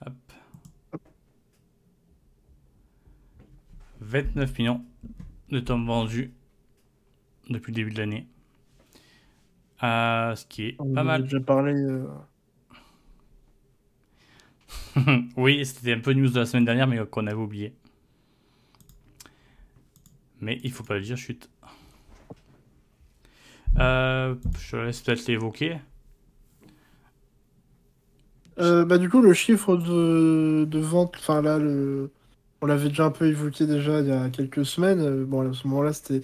[0.00, 0.32] Hop.
[4.00, 4.84] 29 millions
[5.50, 6.32] de tomes vendus
[7.50, 8.26] depuis le début de l'année.
[9.82, 11.22] Euh, ce qui est On pas mal.
[11.22, 11.72] déjà parlé.
[11.72, 12.06] euh,
[15.36, 17.74] oui, c'était un peu news de la semaine dernière, mais qu'on avait oublié.
[20.40, 21.48] Mais il faut pas le dire, chute.
[23.78, 25.78] Euh, je laisse peut-être l'évoquer.
[28.58, 31.58] Euh, bah, du coup, le chiffre de, vente, enfin là,
[32.60, 35.24] On l'avait déjà un peu évoqué déjà il y a quelques semaines.
[35.24, 36.22] Bon, à ce moment-là, c'était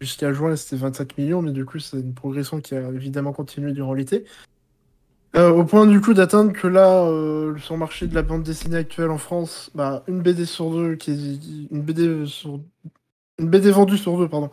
[0.00, 3.72] jusqu'à juin, c'était 25 millions, mais du coup, c'est une progression qui a évidemment continué
[3.72, 4.24] durant l'été.
[5.36, 7.04] au point du coup d'atteindre que là,
[7.58, 10.94] sur le marché de la bande dessinée actuelle en France, bah, une BD sur deux,
[10.96, 12.60] qui une BD sur
[13.38, 14.50] une BD vendue sur deux, pardon,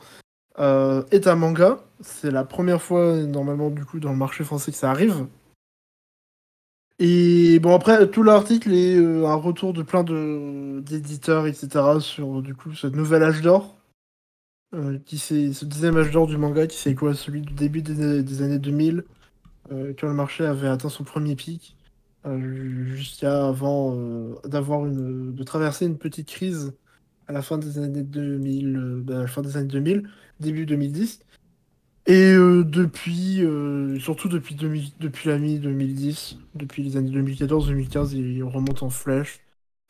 [0.61, 1.79] euh, est un manga.
[2.01, 5.27] C'est la première fois, normalement, du coup, dans le marché français que ça arrive.
[6.99, 12.53] Et bon, après, tout l'article est euh, un retour de plein d'éditeurs, etc., sur, du
[12.53, 13.75] coup, ce nouvel âge d'or.
[14.73, 17.81] Euh, qui c'est ce deuxième âge d'or du manga, qui c'est quoi Celui du début
[17.81, 19.03] des, années 2000,
[19.69, 21.75] quand le marché avait atteint son premier pic,
[22.25, 23.95] jusqu'à avant
[24.45, 26.73] d'avoir une, de traverser une petite crise
[27.31, 30.03] à la fin des années 2000, euh, bah, fin des années 2000,
[30.41, 31.21] début 2010.
[32.07, 34.55] Et euh, depuis, euh, surtout depuis,
[34.99, 39.39] depuis la mi-2010, depuis les années 2014-2015, il remonte en flèche.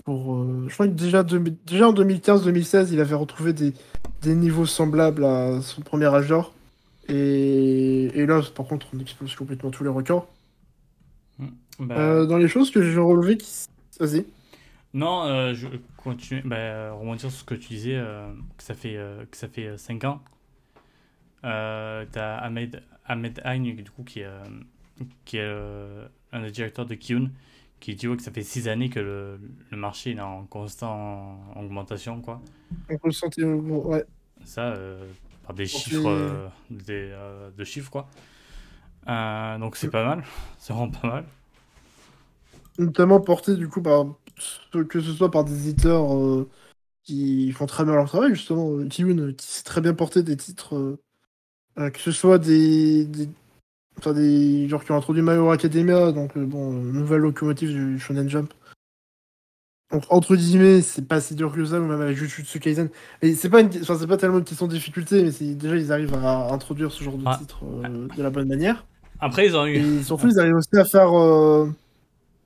[0.06, 3.74] Pour, je crois que déjà, déjà en 2015-2016, il avait retrouvé des,
[4.22, 6.54] des, niveaux semblables à son premier d'or.
[7.08, 10.28] Et, et, là, par contre, on explose complètement tous les records.
[11.40, 11.48] Hmm.
[11.80, 12.26] Bah.
[12.26, 13.66] dans les choses que j'ai relevées, qui...
[14.00, 14.26] vas-y.
[14.94, 18.98] Non, euh, je continue, bah, rebondir sur ce que tu disais, euh, que ça fait,
[18.98, 20.22] euh, que ça fait 5 ans.
[21.46, 24.22] Euh, t'as Ahmed, Ahmed Ayn, du coup, qui,
[25.24, 25.50] qui est
[26.34, 27.32] un des directeurs de Kyun,
[27.80, 29.40] qui dit que ça fait 6 années que le,
[29.70, 32.42] le marché est en constante augmentation, quoi.
[33.04, 34.04] Le sentir, ouais.
[34.44, 34.76] Ça,
[35.46, 37.16] par des chiffres, des,
[37.58, 38.10] de chiffres, quoi.
[39.58, 40.24] donc c'est pas mal,
[40.58, 41.26] c'est vraiment pas mal.
[42.78, 44.06] Notamment porté, du coup, par
[44.88, 46.50] que ce soit par des éditeurs euh,
[47.04, 48.78] qui font très bien leur travail, justement.
[48.78, 50.98] Euh, qui sait très bien porter des titres,
[51.78, 53.30] euh, que ce soit des, des,
[53.98, 58.30] enfin, des gens qui ont introduit My Hero Academia, donc bon, nouvelle locomotive du Shonen
[58.30, 58.54] Jump.
[59.92, 62.90] Donc, entre guillemets, c'est pas si dur que ça, ou même avec Jujutsu Kaisen.
[63.22, 63.70] Et c'est pas, une...
[63.82, 67.04] enfin, c'est pas tellement une question de difficulté, mais déjà, ils arrivent à introduire ce
[67.04, 67.38] genre de ah.
[67.38, 67.66] titre
[68.16, 68.86] de la bonne manière.
[69.20, 69.76] Après, ils ont eu.
[69.76, 71.12] Et surtout, ils arrivent aussi à faire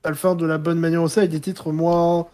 [0.06, 2.26] à le faire de la bonne manière aussi, avec des titres moins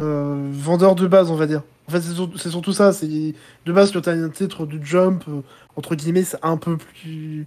[0.00, 1.62] euh, vendeurs de base, on va dire.
[1.88, 2.92] En fait, c'est surtout ça.
[2.92, 5.42] C'est de base quand tu as un titre de jump euh,
[5.76, 7.46] entre guillemets, c'est un peu plus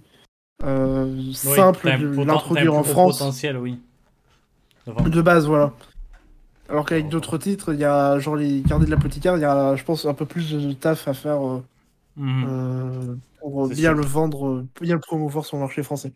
[0.64, 3.18] euh, simple de l'introduire en France.
[3.18, 3.78] Potentiel, oui.
[4.86, 5.72] De base, voilà.
[6.68, 9.74] Alors qu'avec d'autres titres, il y a genre les Gardiens de l'apothicaire, il y a,
[9.74, 11.40] je pense, un peu plus de taf à faire
[12.16, 13.18] mhm.
[13.40, 16.12] pour bien le vendre, bien le promouvoir sur le marché français.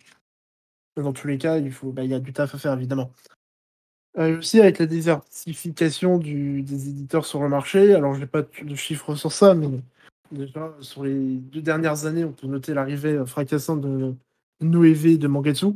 [0.96, 3.10] Dans tous les cas, il faut, bah, y a du taf à faire évidemment.
[4.16, 8.42] Euh, aussi avec la diversification du, des éditeurs sur le marché, alors je n'ai pas
[8.42, 9.68] de chiffres sur ça, mais
[10.30, 14.14] déjà sur les deux dernières années, on peut noter l'arrivée fracassante de
[14.60, 15.66] Noévé de Mangetsu,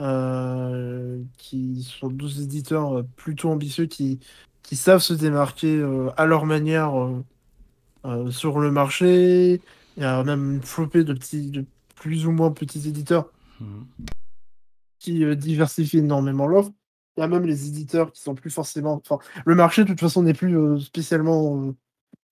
[0.00, 4.18] euh, qui sont 12 éditeurs plutôt ambitieux qui,
[4.62, 6.94] qui savent se démarquer euh, à leur manière
[8.30, 9.60] sur le marché.
[9.96, 11.52] Il y a même une flopée de petits,
[12.00, 13.30] plus ou moins petits éditeurs
[13.60, 13.86] mhm.
[14.98, 16.72] qui euh, diversifient énormément l'offre.
[17.16, 19.00] Il y a même les éditeurs qui sont plus forcément.
[19.04, 21.74] Enfin, le marché, de toute façon, n'est plus euh, spécialement euh,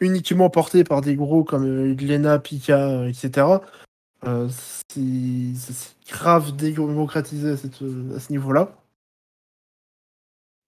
[0.01, 3.47] uniquement porté par des gros comme Glena, Pika, etc.
[4.89, 8.73] c'est grave démocratisé à, ce niveau-là.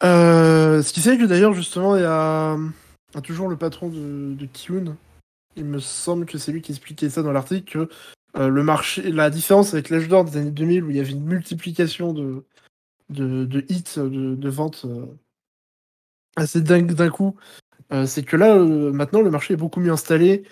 [0.03, 2.59] ce qui fait que d'ailleurs, justement, il y a,
[3.23, 4.49] toujours le patron de, de
[5.57, 7.89] Il me semble que c'est lui qui expliquait ça dans l'article, que
[8.37, 11.11] euh, le marché, la différence avec l'âge d'or des années 2000 où il y avait
[11.11, 12.45] une multiplication de,
[13.09, 15.07] de, hits, de, ventes euh,
[16.37, 17.37] assez dingue d'un coup,
[17.93, 20.45] euh, c'est que là, maintenant, le marché est beaucoup mieux installé,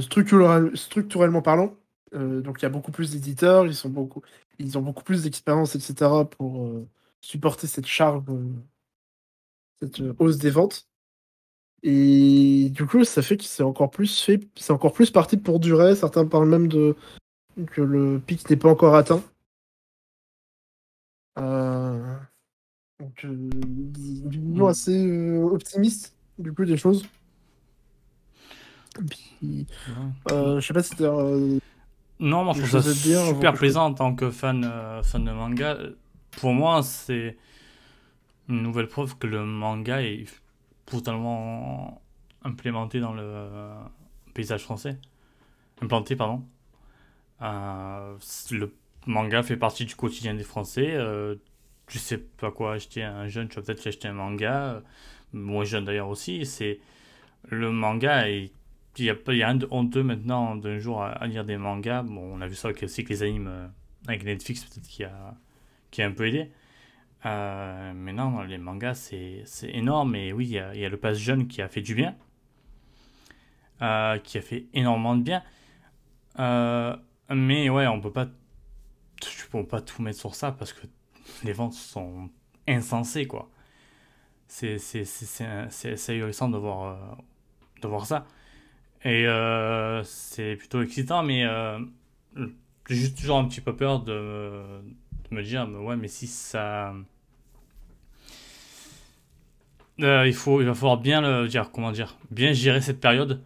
[0.00, 1.76] structurellement parlant.
[2.12, 3.74] donc il y a beaucoup plus d'éditeurs, ils,
[4.58, 6.10] ils ont beaucoup plus d'expérience, etc.
[6.30, 6.70] pour
[7.20, 8.22] supporter cette charge,
[9.80, 10.88] cette hausse des ventes.
[11.86, 15.60] Et du coup, ça fait que c'est encore plus fait, c'est encore plus parti pour
[15.60, 15.94] durer.
[15.94, 16.96] Certains parlent même de
[17.72, 19.22] que le pic n'est pas encore atteint.
[21.38, 22.16] Euh...
[23.00, 23.50] Donc, euh,
[24.32, 24.62] mm.
[24.64, 27.06] assez euh, optimiste du coup des choses.
[29.10, 29.66] Puis,
[30.30, 31.04] euh, je sais pas si t'as.
[31.04, 31.58] Euh,
[32.20, 34.62] non, moi je trouve ça super plaisant en tant que fan,
[35.02, 35.76] fan de manga.
[36.30, 37.36] Pour moi, c'est
[38.48, 40.26] une nouvelle preuve que le manga est
[40.86, 42.02] totalement
[42.42, 43.48] implémenté dans le
[44.34, 44.98] paysage français.
[45.80, 46.44] Implanté, pardon.
[47.42, 48.16] Euh,
[48.50, 48.74] le
[49.06, 50.92] manga fait partie du quotidien des Français.
[50.92, 51.36] Euh,
[51.86, 54.82] tu sais pas quoi acheter un jeune, tu vas peut-être acheter un manga.
[55.32, 56.46] Moi, jeune d'ailleurs aussi.
[56.46, 56.80] C'est
[57.48, 58.52] le manga et
[58.98, 62.02] il y a, il y a un honteux maintenant d'un jour à, lire des mangas.
[62.02, 63.66] Bon, on a vu ça aussi avec les animes, euh,
[64.06, 65.34] avec Netflix peut-être qui a,
[65.90, 66.50] qui a un peu aidé.
[67.26, 68.94] Euh, mais non, les mangas,
[69.44, 70.14] c'est énorme.
[70.14, 72.14] Et oui, il y, a, le pass jeune qui a fait du bien.
[73.82, 75.42] Euh, qui a fait énormément de bien.
[76.38, 76.96] Euh,
[77.30, 78.26] mais ouais, on peut pas,
[79.20, 80.86] tu peux pas tout mettre sur ça parce que
[81.44, 82.30] les ventes sont
[82.68, 83.50] insensées, quoi.
[84.46, 84.78] C'est
[86.08, 87.18] ahurissant de voir,
[87.82, 88.26] de voir ça.
[89.04, 89.26] Et
[90.04, 91.46] c'est plutôt excitant, mais
[92.88, 94.62] j'ai juste toujours un petit peu peur de,
[95.30, 96.94] de me dire, ouais, mais si ça
[100.00, 103.40] euh, il, faut, il va falloir bien le dire, comment dire, bien gérer cette période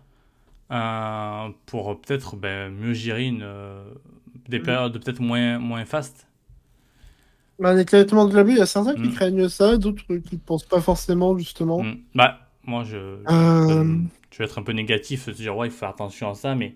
[0.70, 3.82] euh, pour peut-être ben, mieux gérer une, euh,
[4.48, 4.62] des mm.
[4.62, 6.26] périodes peut-être moins, moins fastes.
[7.58, 9.14] Bah, un éclatement de la bulle, il y a certains qui mm.
[9.14, 11.82] craignent ça, d'autres qui ne pensent pas forcément, justement.
[11.82, 11.98] Mm.
[12.14, 15.90] Bah, moi, je, je, vais être un peu négatif, se dire, ouais, il faut faire
[15.90, 16.74] attention à ça, mais,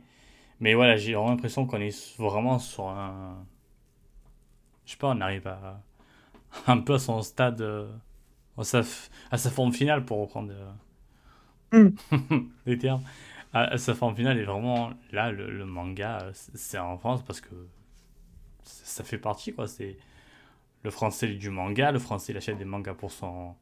[0.61, 3.37] mais voilà, j'ai vraiment l'impression qu'on est vraiment sur un.
[4.85, 5.81] Je sais pas, on arrive à
[6.67, 7.65] un peu à son stade
[8.63, 8.83] à sa,
[9.31, 10.53] à sa forme finale, pour reprendre
[11.75, 12.49] euh, mm.
[12.67, 13.03] les termes.
[13.53, 17.55] À, sa forme finale, est vraiment là, le, manga, c'est en France parce que
[18.63, 19.69] ça fait partie, quoi.
[19.69, 19.99] C'est
[20.83, 23.55] le français du manga, le français il achète des mangas pour son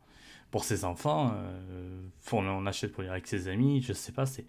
[0.51, 4.45] pour ses enfants, euh, on achète pour lire avec ses amis, je sais pas, c'est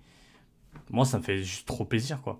[0.90, 2.40] moi ça me fait juste trop plaisir quoi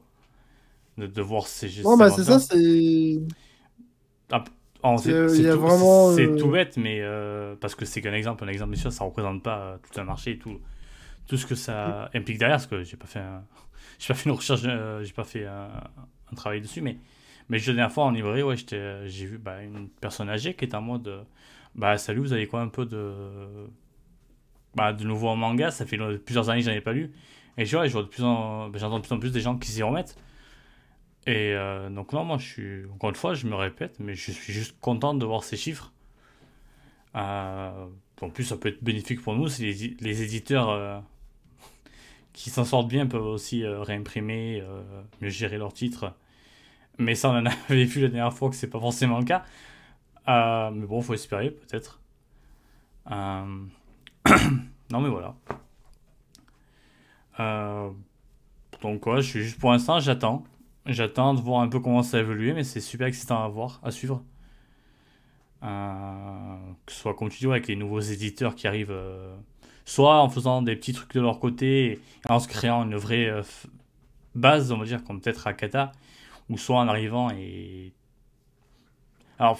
[0.98, 3.20] de, de voir ces Non bah c'est ça, c'est
[4.32, 4.44] ah,
[4.98, 8.44] c'est euh, tout, bête, mais euh, parce que c'est qu'un exemple.
[8.44, 10.60] Un exemple, bien sûr, ça représente pas euh, tout un marché, tout,
[11.28, 12.58] tout ce que ça implique derrière.
[12.58, 13.22] Parce que j'ai pas fait,
[14.00, 16.98] j'ai pas fait une recherche, j'ai pas fait un, travail dessus, mais
[17.50, 20.74] mais la dernière fois en librairie, ouais, j'ai vu bah, une personne âgée qui est
[20.74, 21.26] en mode,
[21.76, 23.12] bah salut, vous avez quoi un peu de,
[24.74, 25.70] bah, de nouveau en manga.
[25.70, 27.12] Ça fait plusieurs années que j'en ai pas lu,
[27.58, 29.42] et je vois, je vois de plus en, bah, j'entends de plus en plus des
[29.42, 30.18] gens qui s'y remettent.
[31.28, 34.32] Et euh, donc non, moi je suis, encore une fois, je me répète, mais je
[34.32, 35.92] suis juste content de voir ces chiffres.
[37.16, 37.86] Euh,
[38.22, 41.00] en plus, ça peut être bénéfique pour nous si les, éditeurs euh,
[42.34, 44.64] qui s'en sortent bien peuvent aussi réimprimer,
[45.22, 46.14] mieux gérer leurs titres.
[46.98, 49.44] Mais ça, on en avait vu la dernière fois que c'est pas forcément le cas.
[50.28, 52.02] mais bon, faut espérer peut-être.
[53.10, 53.70] non,
[54.92, 55.36] mais voilà.
[58.82, 60.46] donc, ouais, je suis juste pour l'instant, j'attends.
[60.86, 63.92] J'attends de voir un peu comment ça évolue, mais c'est super excitant à voir, à
[63.92, 64.24] suivre.
[65.64, 66.58] Euh,
[66.88, 69.36] que ce soit comme tu dis, avec les nouveaux éditeurs qui arrivent, euh,
[69.86, 73.28] soit en faisant des petits trucs de leur côté et en se créant une vraie
[73.28, 73.44] euh,
[74.34, 75.92] base, on va dire, comme peut-être Akata,
[76.50, 77.94] ou soit en arrivant et.
[79.38, 79.60] Alors,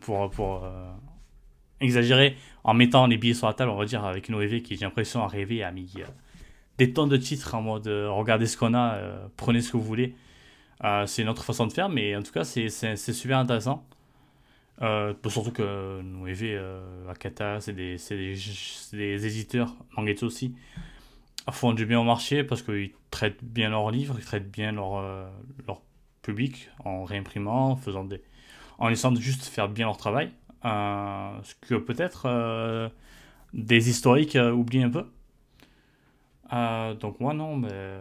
[0.00, 0.68] pour, pour
[1.80, 4.84] exagérer, en mettant les billets sur la table, on va dire, avec OEV qui, j'ai
[4.84, 5.92] l'impression, arriver à mis
[6.78, 9.76] des tonnes de titres en mode euh, regardez ce qu'on a, euh, prenez ce que
[9.76, 10.16] vous voulez.
[10.82, 13.86] Euh, c'est une autre façon de faire, mais en tout cas, c'est super intéressant.
[14.80, 16.60] surtout que Nueve,
[17.08, 18.36] Akata, c'est des, des,
[18.92, 20.54] des, éditeurs, Mangetsu aussi,
[21.50, 25.00] font du bien au marché parce qu'ils traitent bien leurs livres, ils traitent bien leur,
[25.66, 25.80] leur
[26.22, 28.20] public en réimprimant, en, faisant des,
[28.78, 30.32] en laissant de juste faire bien leur travail.
[30.64, 32.90] ce que peut-être
[33.54, 35.06] des historiques oublient un peu.
[36.52, 37.98] Euh, donc moi non, mais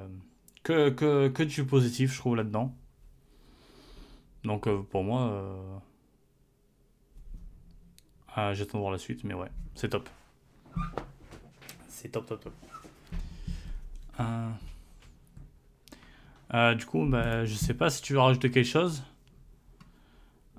[0.64, 2.76] que, que, que du positif je trouve là-dedans.
[4.44, 5.78] Donc euh, pour moi, euh...
[8.36, 10.10] Ah, j'attends de voir la suite, mais ouais, c'est top.
[11.88, 12.54] C'est top, top, top.
[16.54, 19.04] Euh, du coup, bah, je sais pas si tu veux rajouter quelque chose.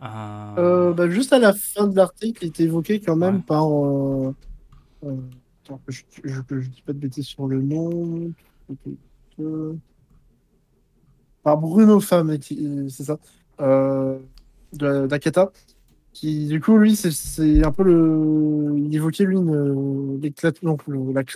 [0.01, 3.67] Bah, juste à la fin de l'article, il était évoqué quand même par
[5.65, 8.33] Attends, je, je, dis pas de bêtises sur le nom.
[11.43, 13.19] Par Bruno Femme, c'est ça,
[13.61, 14.19] euh,
[14.73, 15.53] d'Akata,
[16.13, 18.75] qui du coup, lui, c'est un peu le.
[18.77, 19.39] Il évoquait, lui,
[20.21, 20.77] l'éclatement,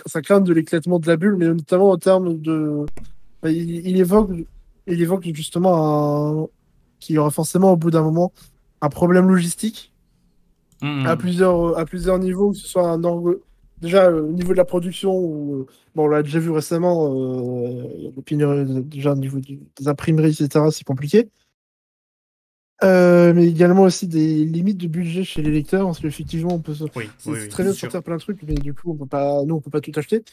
[0.05, 2.85] sa crainte de l'éclatement de la bulle, mais notamment en termes de.
[3.41, 4.31] Bah, il, évoque,
[4.87, 6.49] il évoque justement
[6.99, 8.33] qu'il y aura forcément au bout d'un moment
[8.81, 9.93] un problème logistique
[10.81, 11.05] mmh.
[11.05, 13.03] à, plusieurs, à plusieurs niveaux, que ce soit un,
[13.81, 15.65] déjà euh, au niveau de la production, euh,
[15.95, 18.11] bon, on l'a déjà vu récemment, euh,
[18.83, 21.29] déjà au niveau des imprimeries, etc., c'est compliqué.
[22.81, 26.73] mais également aussi des limites de budget chez les lecteurs, parce qu'effectivement, on peut
[27.49, 29.71] très bien sortir plein de trucs, mais du coup, on peut pas, nous, on peut
[29.71, 30.23] pas tout acheter.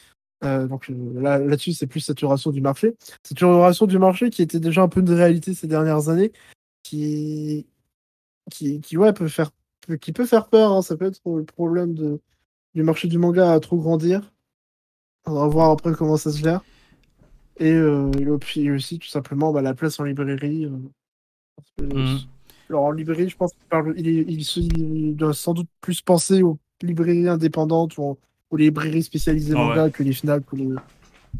[0.41, 2.95] donc là, là-dessus, c'est plus saturation du marché.
[3.23, 6.31] Saturation du marché qui était déjà un peu de réalité ces dernières années,
[6.83, 7.67] qui,
[8.51, 9.51] qui, qui ouais, peut faire,
[10.01, 10.71] qui peut faire peur.
[10.71, 10.81] Hein.
[10.81, 12.21] Ça peut être le problème de,
[12.77, 14.31] du marché du manga à trop grandir.
[15.25, 16.61] On va voir après comment ça se gère.
[17.57, 20.65] Et, euh, puis aussi, tout simplement, bah, la place en librairie.
[20.65, 22.19] Euh, mhm.
[22.69, 26.59] Alors en librairie, je pense qu'il il, il il doit sans doute plus penser aux
[26.83, 28.19] librairies indépendantes ou
[28.51, 29.59] aux, librairies spécialisées ouais.
[29.59, 30.69] manga que les Fnac ou les,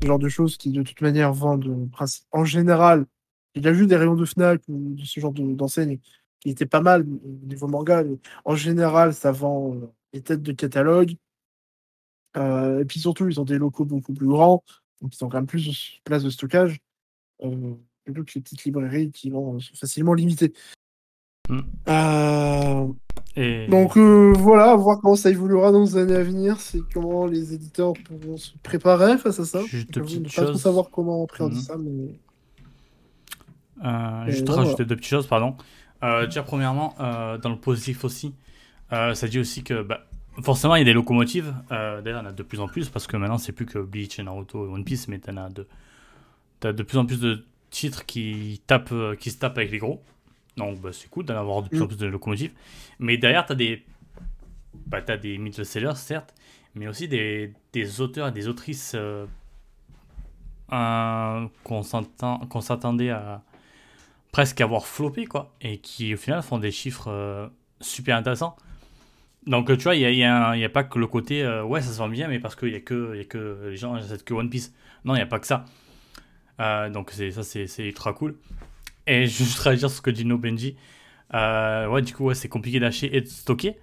[0.01, 3.05] ce genre de choses qui de toute manière vendent euh, en général.
[3.53, 5.99] J'ai déjà vu des rayons de Fnac ou de ce genre de- d'enseigne
[6.39, 10.41] qui étaient pas mal au niveau manga, mais en général, ça vend euh, les têtes
[10.41, 11.15] de catalogue.
[12.35, 14.63] Euh, et puis surtout, ils ont des locaux beaucoup plus grands,
[15.01, 15.73] donc ils ont quand même plus de
[16.03, 16.79] place de stockage.
[17.43, 17.73] Euh,
[18.03, 20.53] plutôt que les petites librairies qui vont, sont facilement limitées.
[21.87, 22.87] Euh,
[23.37, 27.25] Et donc euh, voilà, voir comment ça évoluera dans les années à venir, c'est comment
[27.25, 29.61] les éditeurs pourront se préparer face à ça.
[29.65, 30.61] Juste J'avoue petites ne pas trop choses.
[30.61, 31.61] savoir comment appréhender Mhm.
[31.61, 32.19] ça, mais
[33.85, 34.63] Euh, juste voilà.
[34.63, 35.55] rajouter deux petites choses, pardon.
[36.03, 38.33] Euh, déjà, premièrement, euh, dans le positif aussi,
[38.91, 40.06] euh, ça dit aussi que bah,
[40.41, 41.53] forcément il y a des locomotives.
[41.71, 44.19] Euh, D'ailleurs, en a de plus en plus parce que maintenant c'est plus que Bleach,
[44.19, 45.67] Naruto et One Piece, mais t'en as de,
[46.59, 49.77] t'as de plus en plus de titres qui, tapent, euh, qui se tapent avec les
[49.79, 50.01] gros.
[50.55, 51.87] Donc bah, c'est cool d'en avoir de plus en Mm.
[51.89, 52.51] plus de locomotives.
[52.99, 53.83] Mais derrière, t'as des,
[54.87, 56.33] bah, t'as des middle sellers, certes,
[56.75, 59.25] mais aussi des, des auteurs et des autrices euh,
[60.73, 61.81] euh, qu'on
[62.61, 63.41] s'attendait à
[64.31, 67.47] presque avoir floppé, quoi, et qui au final font des chiffres euh,
[67.81, 68.55] super intéressants.
[69.47, 72.09] Donc tu vois, il n'y a, pas que le côté euh, ouais, ça se vend
[72.09, 74.49] bien, mais parce qu'il y, a que- y a que les gens achètent que One
[74.49, 74.73] Piece.
[75.05, 75.63] Non, il n'y a pas que ça.
[76.59, 78.35] Euh, donc ça, c'est ultra cool.
[79.07, 80.75] Et juste réagir sur ce que dit No Benji.
[81.33, 83.77] Euh, ouais, du coup, ouais, c'est compliqué d'acheter et de stocker.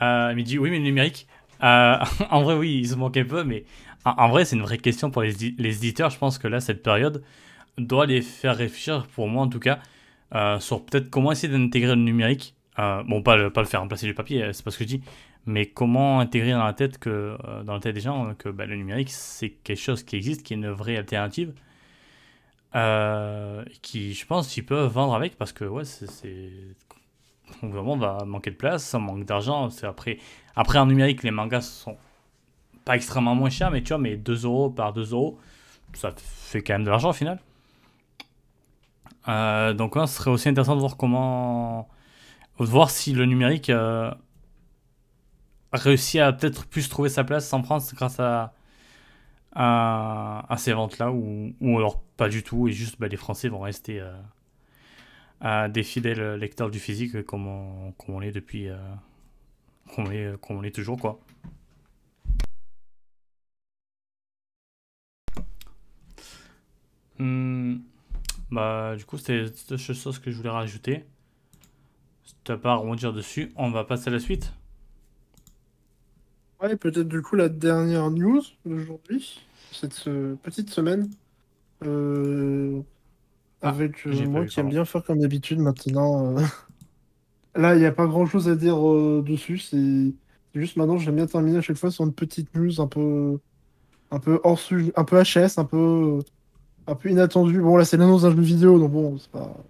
[0.00, 1.26] Euh, il me dit oui, mais le numérique.
[1.60, 3.64] En vrai, oui, il se manque un peu, mais
[4.04, 6.10] en, en vrai, c'est une vraie question pour les, les éditeurs.
[6.10, 7.22] Je pense que là, cette période
[7.78, 9.78] doit les faire réfléchir, pour moi en tout cas,
[10.60, 12.54] sur peut-être comment essayer d'intégrer le numérique.
[12.78, 14.84] Euh, bon, pas le, pas le faire remplacer du papier, euh, c'est pas ce que
[14.84, 15.02] je dis,
[15.46, 18.66] mais comment intégrer dans la tête, que, euh, dans la tête des gens que bah,
[18.66, 21.52] le numérique, c'est quelque chose qui existe, qui est une vraie alternative.
[23.82, 26.50] qui, je pense, ils peuvent vendre avec parce que ouais, c'est
[27.62, 29.68] on vraiment va manquer de place, ça manque d'argent.
[29.84, 30.18] Après,
[30.56, 31.96] après en numérique, les mangas sont
[32.84, 35.38] pas extrêmement moins chers, mais tu vois, mais 2 euros par 2 euros,
[35.94, 37.38] ça fait quand même de l'argent au final.
[39.76, 41.88] Donc, ouais, ce serait aussi intéressant de voir comment.
[42.60, 44.10] De voir si le numérique euh,
[45.72, 48.54] réussit à peut-être plus trouver sa place en France grâce à,
[49.54, 53.60] à, ces ventes-là, ou, ou alors pas du tout, et juste bah, les Français vont
[53.60, 54.12] rester euh,
[55.40, 58.68] à des fidèles lecteurs du physique comme on, comme on l'est depuis.
[58.68, 58.76] euh,
[59.96, 61.20] comme on l'est toujours, quoi.
[67.18, 67.78] Hmm,
[68.50, 71.04] bah, du coup, c'était c'était la chose que je voulais rajouter.
[72.44, 74.52] Si t'as pas à rebondir dessus, on va passer à la suite.
[76.60, 79.40] ouais, peut-être du coup la dernière news d'aujourd'hui,
[79.70, 81.10] cette euh, petite semaine,
[81.84, 82.82] euh,
[83.62, 86.38] Ah, avec euh, moi qui aime bien faire comme d'habitude maintenant.
[86.38, 86.42] euh,
[87.56, 88.76] Là, il n'y a pas grand-chose à dire
[89.22, 90.14] dessus, c'est
[90.54, 93.38] juste maintenant j'aime bien terminer à chaque fois sur une petite news un peu,
[94.10, 96.20] un peu hors sujet, un peu HS, un peu,
[96.86, 97.60] un peu inattendue.
[97.62, 99.64] Bon là c'est l'annonce d'un jeu vidéo, donc bon, c'est pas...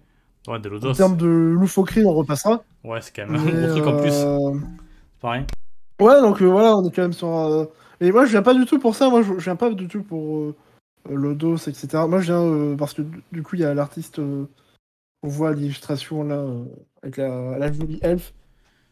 [0.47, 0.93] Ouais, de En l'Odos.
[0.93, 2.63] termes de loufoquerie, on repassera.
[2.83, 4.13] Ouais, c'est quand même un gros truc en plus.
[4.13, 4.59] euh,
[5.13, 5.45] C'est pareil.
[5.99, 7.27] Ouais, donc euh, voilà, on est quand même sur.
[7.29, 7.67] un-
[8.01, 9.09] Et moi, je viens pas du tout pour ça.
[9.09, 10.55] Moi, je, viens pas du tout pour euh,
[11.09, 12.05] euh, Lodos, etc.
[12.07, 14.19] Moi, je viens euh, parce que du coup, il y a l'artiste.
[14.19, 14.45] euh,
[15.23, 16.65] on voit l'illustration là, euh,
[17.01, 18.33] avec la, la jolie elfe.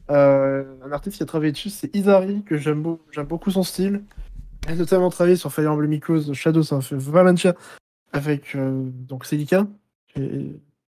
[0.10, 3.62] Euh, un artiste qui a travaillé dessus, c'est Izari, que j'aime beau- j'aime beaucoup son
[3.64, 4.02] style.
[4.66, 7.54] Il a notamment travaillé sur Fire Emblem Echoes, Shadow, ça fait Valentia,
[8.14, 9.68] avec euh, donc Celica.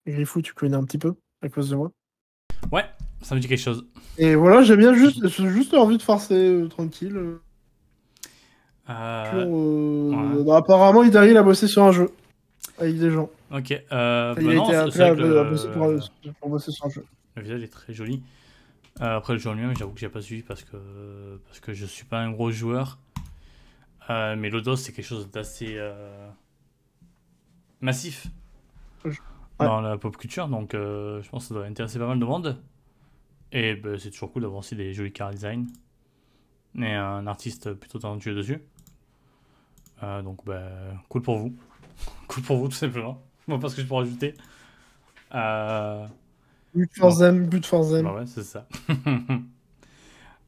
[0.06, 1.90] Griffou, tu connais un petit peu, à cause de moi.
[2.72, 2.84] Ouais,
[3.22, 3.86] ça me dit quelque chose.
[4.18, 7.16] Et voilà, j'aime bien juste, j'ai juste envie de farcer euh, tranquille.
[7.16, 7.38] euh,
[8.88, 10.44] Euh, euh, ouais.
[10.44, 12.10] bah, apparemment, Idari il a bossé sur un jeu
[12.78, 13.30] avec des gens.
[13.52, 13.72] ok.
[13.92, 16.00] Euh, il bah a non, été appelé à, que à bosser pour, le,
[16.40, 17.04] pour bosser sur un jeu.
[17.36, 18.22] le visage est très joli.
[18.98, 20.76] Après le jeu en lui-même, j'avoue que j'ai pas suivi parce que
[21.46, 22.98] parce que je suis pas un gros joueur.
[24.08, 25.78] Mais l'Odos, c'est quelque chose d'assez
[27.80, 28.26] massif
[29.60, 29.66] Ouais.
[29.66, 32.24] dans la pop culture, donc euh, je pense que ça doit intéresser pas mal de
[32.24, 32.56] monde.
[33.52, 35.66] Et bah, c'est toujours cool d'avoir aussi des jolis car design
[36.78, 38.62] et un artiste plutôt talentueux dessus.
[40.02, 40.62] Euh, donc bah,
[41.08, 41.54] cool pour vous,
[42.28, 43.20] cool pour vous tout simplement.
[43.48, 44.34] Moi pas ce que je peux rajouter.
[45.34, 46.06] Euh,
[46.74, 47.18] But for Bon.
[47.18, 48.04] them, but for them.
[48.04, 48.66] bah ouais, c'est ça.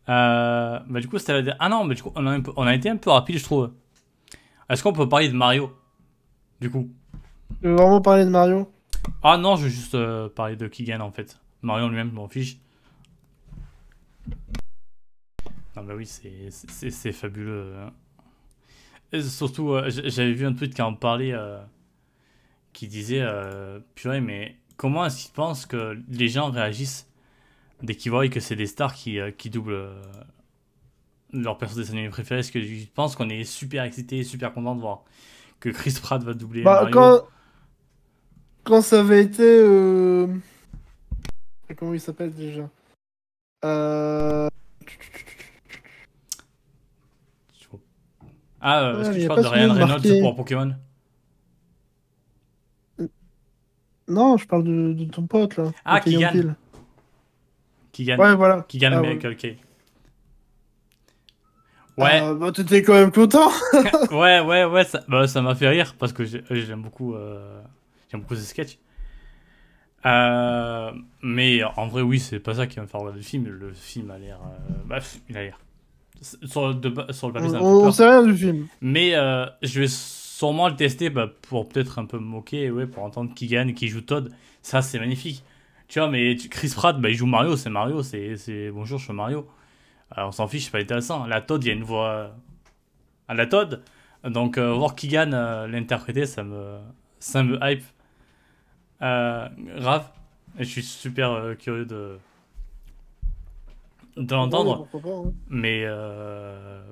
[0.09, 1.57] Euh, bah du coup, c'était la...
[1.61, 3.45] Ah non, mais du coup, on a, peu- on a été un peu rapide, je
[3.45, 3.71] trouve.
[4.69, 5.73] Est-ce qu'on peut parler de Mario?
[6.61, 6.91] Du coup.
[7.61, 8.69] Tu veux vraiment parler de Mario?
[9.23, 11.39] Ah non, je veux juste euh, parler de Keegan en fait.
[11.63, 12.59] Mario en lui-même, je m'en fiche.
[15.77, 17.75] Non, bah oui, c'est- fabuleux.
[17.79, 17.93] hein.
[19.13, 21.59] Et surtout, euh, j'avais vu un tweet qui en parlait, euh,
[22.73, 27.09] qui disait euh, Purée, mais comment est-ce qu'ils pensent que les gens réagissent
[27.83, 30.03] dès qu'ils voient que c'est des stars qui, euh, qui doublent euh,
[31.33, 32.41] leur perso des animés préférés?
[32.41, 35.05] Est-ce qu'ils pensent qu'on est super excité, super content de voir
[35.61, 36.93] que Chris Pratt va doubler Bah, Mario?
[36.93, 37.29] quand...
[38.65, 39.43] quand ça avait été.
[39.45, 40.27] euh,
[41.77, 42.69] Comment il s'appelle déjà?
[43.65, 44.49] Euh...
[48.65, 50.21] Ah, euh, est-ce Ouais, que tu parles de Ryan Reynolds marqué.
[50.21, 50.75] pour Pokémon?
[54.09, 55.73] Non, je parle de, de ton pote là.
[55.85, 56.31] Ah, Keegan.
[56.33, 56.55] Peele.
[57.93, 58.63] Qui gagne Ouais, voilà.
[58.69, 59.57] Qui gagne Ah, Miracle K.
[61.99, 63.51] Ouais, Euh, bah, t'étais quand même content.
[64.13, 67.61] ouais, ouais, ouais, ça bah, ça m'a fait rire parce que j'ai- j'aime beaucoup, euh,
[68.13, 68.79] j'aime beaucoup ces sketchs.
[70.05, 70.91] Euh,
[71.23, 73.47] mais en vrai, oui, c'est pas ça qui va me faire regarder le film.
[73.49, 74.39] Le film a l'air.
[74.43, 75.61] euh, bref, il a l'air.
[76.21, 77.49] Sur, le- de sur le papier,
[77.83, 78.67] on sait rien du film.
[78.81, 82.87] Mais euh, je vais sûrement le tester bah, pour peut-être un peu me moquer, ouais,
[82.87, 84.33] pour entendre qui gagne, qui joue Todd.
[84.63, 85.45] Ça, c'est magnifique.
[85.89, 89.05] Tu vois, mais tu- Chris Pratt, bah, il joue Mario, c'est Mario, c'est bonjour, je
[89.05, 89.49] suis Mario.
[90.11, 91.27] Alors, on s'en fiche, c'est pas intéressant.
[91.27, 92.35] La Todd, il y a une voix
[93.29, 93.83] à la Todd.
[94.25, 96.79] Donc, euh, voir qui gagne euh, l'interpréter, ça me,
[97.19, 97.83] ça me hype.
[99.03, 99.49] Euh,
[99.79, 100.09] grave.
[100.59, 102.19] Et je suis super euh, curieux de,
[104.17, 104.87] de l'entendre.
[104.93, 105.33] Ouais, hein.
[105.49, 105.83] Mais.
[105.85, 106.83] Euh...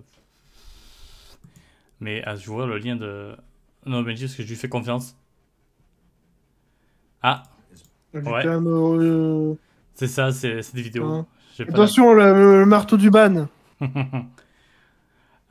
[2.00, 3.36] Mais à jouer le lien de.
[3.86, 5.16] Non, Benji, parce que je lui fais confiance.
[7.22, 7.42] Ah,
[8.14, 8.44] Ouais.
[8.46, 9.54] euh,
[9.94, 11.04] c'est ça, c'est des vidéos.
[11.06, 11.26] Hein.
[11.61, 13.46] Attention, le, le marteau du ban.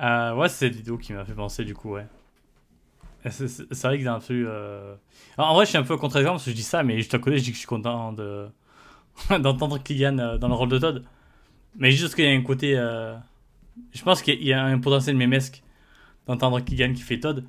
[0.01, 2.07] Euh, ouais, c'est cette vidéo qui m'a fait penser, du coup, ouais.
[3.26, 4.98] C'est c'est- c'est vrai que d'un un
[5.38, 7.14] Alors, en vrai, je suis un peu contradictoire parce que je dis ça, mais juste
[7.14, 8.48] à côté, je dis que je suis content de
[9.40, 11.04] d'entendre Kylian euh, dans le rôle de Todd.
[11.76, 12.78] Mais juste qu'il y a un côté.
[12.78, 13.16] euh,
[13.94, 15.62] Je pense qu'il y a- un potentiel mémesque
[16.28, 17.44] d'entendre Kylian qui fait Todd.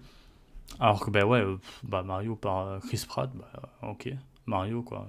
[0.78, 4.12] Alors que, bah ouais, euh, bah Mario par Chris Pratt, bah ok.
[4.46, 5.06] Mario, quoi.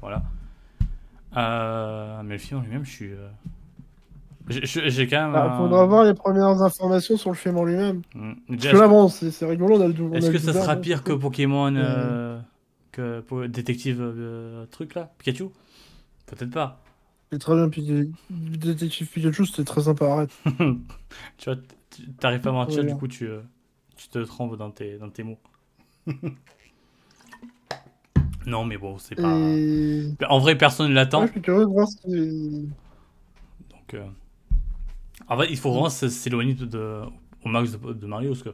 [0.00, 0.22] voilà.
[2.22, 3.10] Mais le film lui-même, je suis.
[4.48, 5.34] J'ai- quand même.
[5.34, 8.02] Ah, un- faudra voir les premières informations sur le film en lui-même.
[8.14, 8.32] Mm.
[8.48, 9.76] Parce que là, bon, c'est rigolo.
[9.76, 11.12] On a le est-ce que ça sera hein, pire que.
[11.12, 12.38] Pokémon euh,
[12.92, 15.12] que pour détective euh, truc là?
[15.18, 15.48] Pikachu?
[16.26, 16.82] Peut-être pas.
[17.32, 17.68] C'est très bien.
[17.68, 20.06] Puis, Détective Pikachu, c'était très sympa.
[20.06, 20.30] Arrête.
[21.38, 21.56] tu vois,
[22.18, 23.40] t'arrives pas à mentir, du coup tu, euh,
[23.96, 25.38] tu te trompes dans tes, dans tes mots.
[28.46, 29.36] non mais bon, c'est pas...
[29.38, 30.12] Et...
[30.28, 31.20] En vrai, personne ne l'attend.
[31.20, 32.68] Ouais, je suis curieux de voir ce qui.
[33.70, 33.94] Donc,
[35.30, 37.02] en fait, il faut vraiment s'éloigner de, de-
[37.44, 38.50] au max de, de Mario parce que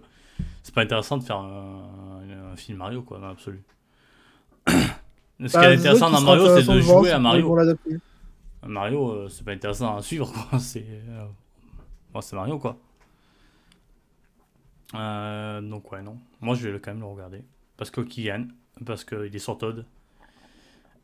[0.63, 2.21] c'est pas intéressant de faire un,
[2.53, 3.63] un film Mario quoi, dans l'absolu.
[5.47, 7.57] Ce qui est Bah, intéressant dans Mario, c'est de jouer à Mario.
[8.67, 10.59] Mario, euh, c'est pas intéressant à suivre, quoi.
[10.59, 11.27] C'est euh,
[12.13, 12.79] bon, c'est Mario, quoi.
[14.95, 16.19] Euh, donc, ouais, non.
[16.41, 17.43] Moi, je vais quand même le regarder.
[17.77, 18.47] Parce que Kylian,
[18.85, 19.85] parce qu'il est sur Todd.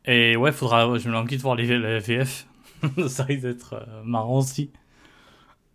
[0.05, 2.47] Et ouais, faudra, je me l'enquête de voir les, les VF.
[3.07, 4.71] Ça risque d'être marrant aussi.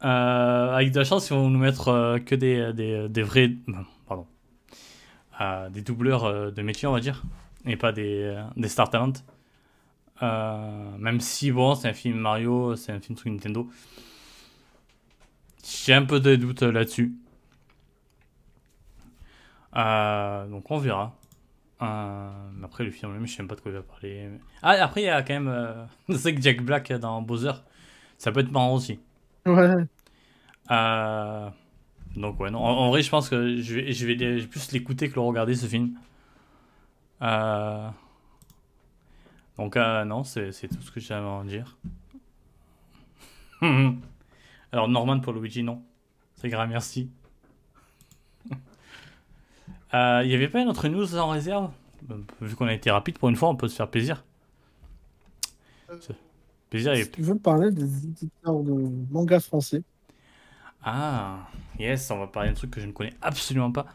[0.05, 3.51] Euh, avec de la chance, ils vont nous mettre euh, que des, des, des vrais.
[4.07, 4.27] Pardon.
[5.41, 7.23] Euh, des doubleurs euh, de métier, on va dire.
[7.65, 9.13] Et pas des, euh, des Star Talent.
[10.23, 13.69] Euh, même si, bon, c'est un film Mario, c'est un film sur Nintendo.
[15.65, 17.15] J'ai un peu de doute là-dessus.
[19.77, 21.15] Euh, donc on verra.
[21.83, 22.31] Euh,
[22.65, 24.29] après, le film, même, je sais même pas de quoi il va parler.
[24.63, 25.49] Ah, après, il y a quand même.
[25.49, 25.85] Euh...
[26.17, 27.53] c'est que Jack Black dans Bowser.
[28.17, 28.99] Ça peut être marrant aussi.
[29.47, 29.89] Ouais.
[30.71, 31.51] Euh,
[32.17, 32.61] Donc, ouais, non.
[32.65, 35.17] En, en vrai, je pense que je vais, je vais, je vais plus l'écouter que
[35.17, 35.95] le regarder, ce film.
[37.23, 37.91] Euh...
[39.57, 41.77] Donc, euh, non, c'est c'est tout ce que j'avais à en dire.
[44.73, 45.83] Alors, Norman pour Luigi, non.
[46.37, 47.11] C'est grave, merci.
[49.95, 51.71] Euh, Il y avait pas une autre news en réserve?
[52.11, 54.23] Euh, Vu qu'on a été rapide pour une fois, on peut se faire plaisir.
[56.71, 57.05] Plaisir et...
[57.05, 58.73] Si tu veux parler des éditeurs de
[59.11, 59.83] manga français
[60.83, 61.49] Ah,
[61.79, 63.87] yes, on va parler d'un truc que je ne connais absolument pas.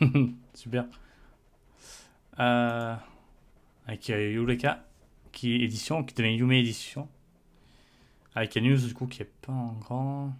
[0.54, 0.86] Super.
[2.38, 2.94] Euh,
[3.86, 4.84] avec Yureka,
[5.32, 7.08] qui est édition, qui devient Yume édition.
[8.34, 10.32] Avec news du coup qui est pas en grand.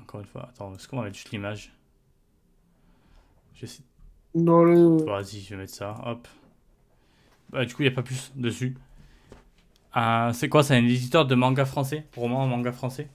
[0.00, 1.72] Encore une fois, attends, est-ce qu'on va mettre juste l'image?
[3.54, 3.82] Je sais.
[4.34, 5.04] dans le.
[5.04, 6.26] Vas-y, je vais mettre ça, hop.
[7.50, 8.76] Bah, du coup, il n'y a pas plus dessus.
[9.96, 12.06] Euh, c'est quoi C'est un éditeur de manga français?
[12.16, 13.08] Roman manga français?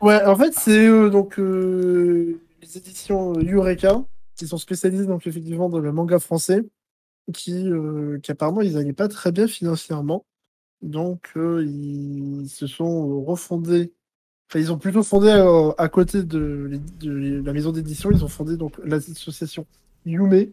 [0.00, 4.02] Ouais, en fait, c'est euh, donc euh, les éditions euh, Eureka
[4.36, 6.62] qui sont spécialisées donc effectivement dans le manga français,
[7.32, 7.70] qui,
[8.22, 10.26] qui apparemment ils n'allaient pas très bien financièrement,
[10.82, 13.92] donc ils se sont refondés.
[14.50, 15.30] Enfin, ils ont plutôt fondé
[15.78, 19.66] à côté de, de la maison d'édition, ils ont fondé donc l'association
[20.04, 20.52] Yume.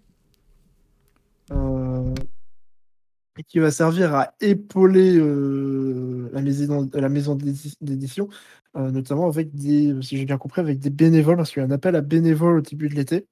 [3.37, 8.29] Euh, et qui va servir à épauler euh, la maison, la maison d'édition,
[8.75, 11.67] euh, notamment avec des, si j'ai bien compris, avec des bénévoles, parce qu'il y a
[11.67, 13.27] un appel à bénévoles au début de l'été.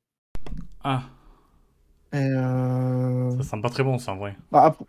[0.84, 1.04] Ah.
[2.14, 3.30] Et euh...
[3.38, 4.36] Ça sent pas très bon, ça, en vrai.
[4.52, 4.86] Bah, après...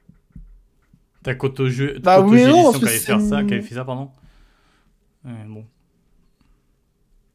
[1.23, 4.11] T'as Koto Jeu, bah, oui, non, qui avait fait ça, qui avait fait ça, pardon.
[5.25, 5.67] Ouais, bon.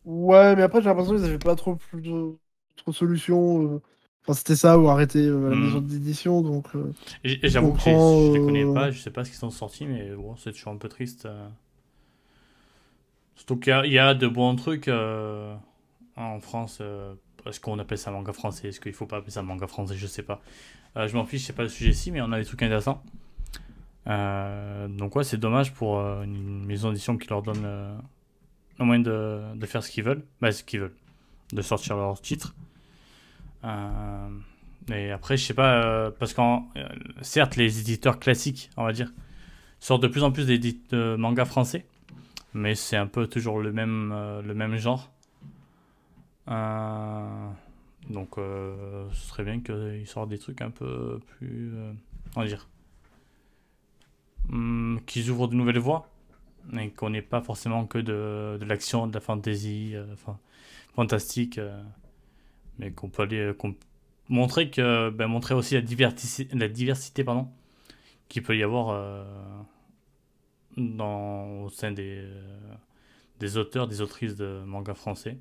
[0.06, 2.36] Ouais, mais après, j'ai l'impression qu'ils n'avaient pas trop, plus de,
[2.78, 3.80] trop de solutions.
[4.28, 5.66] Enfin, c'était ça, ou arrêter euh, la Hmm.
[5.66, 6.68] maison d'édition, donc...
[6.76, 6.92] euh,
[7.24, 9.52] Et- et J'avoue que je les connais euh, pas, je sais pas ce qu'ils sont
[9.52, 11.26] sortis, mais bon, c'est toujours un peu triste.
[11.28, 11.48] euh.
[13.36, 16.82] Surtout qu'il y, y a de bons trucs en France.
[17.46, 20.08] Est-ce qu'on appelle ça manga français Est-ce qu'il faut pas appeler ça manga français Je
[20.08, 20.42] sais pas.
[20.96, 23.04] Je m'en fiche, c'est pas le sujet ici, mais on a des trucs intéressants.
[24.08, 27.62] Donc ouais, c'est dommage pour une maison d'édition qui leur donne
[28.80, 30.24] le moyen de, de faire ce qu'ils veulent.
[30.42, 30.96] Bah, ce qu'ils veulent.
[31.54, 32.56] De sortir leurs titres.
[33.66, 34.30] Euh,
[34.94, 36.88] et après, je sais pas, euh, parce qu'en euh,
[37.22, 39.12] certes, les éditeurs classiques, on va dire,
[39.80, 41.86] sortent de plus en plus de mangas français,
[42.54, 44.14] mais c'est un peu toujours le même,
[44.46, 45.12] le même genre.
[48.10, 51.74] Donc, ce serait bien qu'ils sortent des trucs un peu plus,
[52.36, 52.68] on va dire,
[54.52, 56.10] hum, qu'ils ouvrent de nouvelles voies,
[56.80, 60.38] et qu'on n'ait pas forcément que de, de l'action, de la fantasy, enfin,
[60.96, 61.60] fantastique,
[62.80, 63.54] mais qu'on peut aller,
[64.30, 67.48] montrer que ben, montrer aussi la diversité la diversité pardon
[68.28, 69.24] qu'il peut y avoir euh,
[70.78, 72.74] dans au sein des euh,
[73.40, 75.38] des auteurs des autrices de manga français.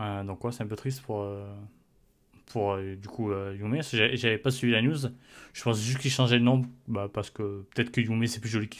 [0.00, 1.28] Euh, donc ouais c'est un peu triste pour
[2.46, 3.80] pour du coup Yume.
[3.82, 4.96] J'avais pas suivi la news.
[5.52, 8.50] Je pense juste qu'il changeait le nom bah, parce que peut-être que Yume c'est plus
[8.50, 8.76] joli que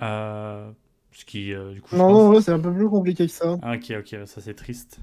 [0.00, 0.70] euh,
[1.10, 3.58] ce qui du coup Non, non, ouais, c'est un peu plus compliqué que ça.
[3.62, 5.00] Ah, ok ok ça c'est triste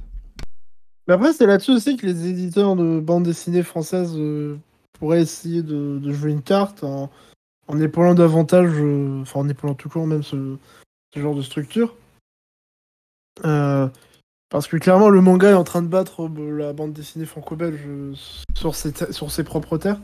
[1.07, 4.57] Mais après, c'est là-dessus aussi que les éditeurs de bande dessinée françaises euh,
[4.95, 7.09] pourraient essayer de, jouer une carte en,
[7.79, 10.57] épaulant davantage, euh, enfin en épaulant tout court même ce,
[11.15, 11.95] genre de structure.
[13.45, 13.87] Euh,
[14.49, 17.81] parce que clairement, le manga est en train de battre euh, la bande dessinée franco-belge
[18.55, 19.99] sur ses, sur ses propres terres.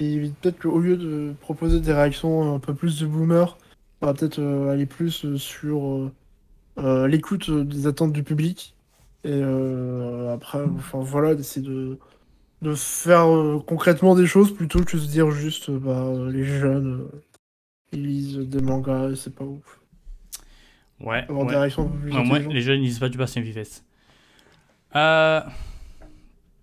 [0.00, 3.56] Et peut-être qu'au lieu de proposer des réactions un peu plus de boomers,
[4.00, 6.10] on va peut-être aller plus sur
[6.76, 8.73] l'écoute des attentes du public.
[9.24, 11.98] Et euh, après, enfin voilà, d'essayer de,
[12.62, 16.44] de faire euh, concrètement des choses plutôt que de se dire juste, euh, bah, les
[16.44, 17.08] jeunes,
[17.92, 19.80] ils lisent des mangas et c'est pas ouf.
[21.00, 21.68] ouais, Avoir ouais.
[21.68, 21.76] des
[22.12, 23.62] Ouais, moi, les jeunes, ils disent pas du Bastien Vives.
[24.96, 25.40] Euh...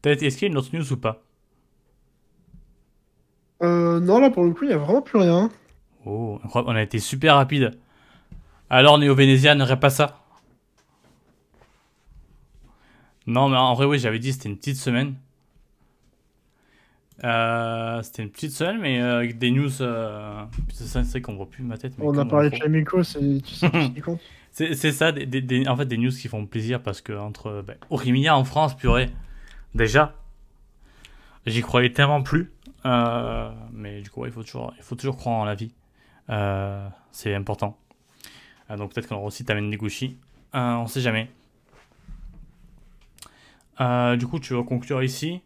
[0.04, 1.24] Est-ce qu'il y a une autre news ou pas?
[3.62, 5.52] Euh, non, là pour le coup, il y a vraiment plus rien.
[6.06, 7.72] Oh, incroyable, on a été super rapide.
[8.70, 10.21] Alors, Néo Vénésia n'aurait pas ça
[13.32, 15.16] Non, mais en vrai, oui, j'avais dit c'était une petite semaine.
[17.24, 19.82] Euh, c'était une petite semaine, mais euh, avec des news.
[19.82, 20.44] Euh...
[20.74, 21.94] C'est vrai qu'on voit plus ma tête.
[21.98, 23.20] Mais On a parlé de le Chamiko, c'est.
[24.54, 27.14] C'est c'est ça, des, des- des- en fait, des news qui font plaisir parce que
[27.14, 29.10] entre ben, Orimiya en France, purée,
[29.76, 30.14] déjà,
[31.46, 32.52] j'y croyais tellement plus.
[32.86, 35.72] Euh, mais du coup, ouais, il faut toujours, il faut toujours croire en la vie.
[37.14, 37.78] C'est important.
[38.78, 40.18] Donc peut-être qu'on aura aussi Tamen Negushi.
[40.54, 41.30] On sait jamais.
[43.80, 45.42] Euh, du coup, tu veux conclure ici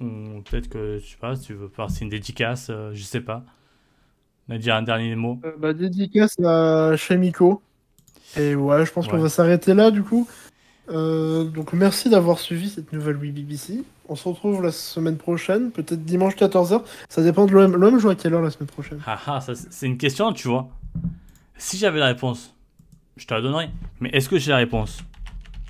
[0.00, 3.44] Ou peut-être que, je sais pas, tu veux passer une dédicace, euh, je sais pas.
[4.48, 5.40] On a dit un dernier mot.
[5.44, 7.62] Euh, bah, dédicace à Chamiko.
[8.36, 10.28] Et ouais, je pense qu'on va s'arrêter là du coup.
[10.88, 13.84] Donc merci d'avoir suivi cette nouvelle Wii BBC.
[14.08, 16.82] On se retrouve la semaine prochaine, peut-être dimanche 14h.
[17.08, 17.74] Ça dépend de l'OM.
[17.74, 19.00] L'OM joue à quelle heure la semaine prochaine?
[19.06, 20.68] Ah ah, c'est une question, tu vois.
[21.56, 22.54] Si j'avais la réponse,
[23.16, 23.70] je te la donnerais.
[24.00, 24.98] Mais est-ce que j'ai la réponse?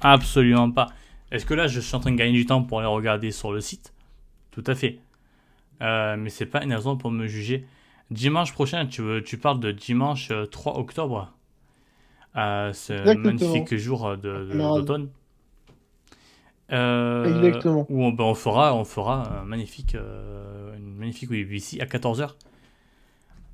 [0.00, 0.88] Absolument pas.
[1.34, 3.52] Est-ce que là, je suis en train de gagner du temps pour aller regarder sur
[3.52, 3.92] le site?
[4.52, 5.00] Tout à fait.
[5.82, 7.66] Euh, mais c'est pas une raison pour me juger.
[8.10, 11.32] Dimanche prochain, tu, veux- tu parles de dimanche euh, 3 octobre.
[12.36, 13.16] Euh, un Exactement.
[13.24, 15.10] magnifique jour euh, d'automne.
[16.72, 17.86] Euh, Exactement.
[17.90, 22.36] Où on, ben, on fera, on fera un magnifique, euh, une magnifique BBC à 14h.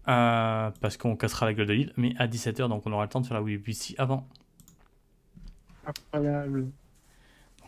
[0.09, 3.09] Euh, parce qu'on cassera la gueule de l'île, mais à 17h, donc on aura le
[3.11, 4.27] temps de faire la WBC avant.
[5.85, 6.73] Incroyable.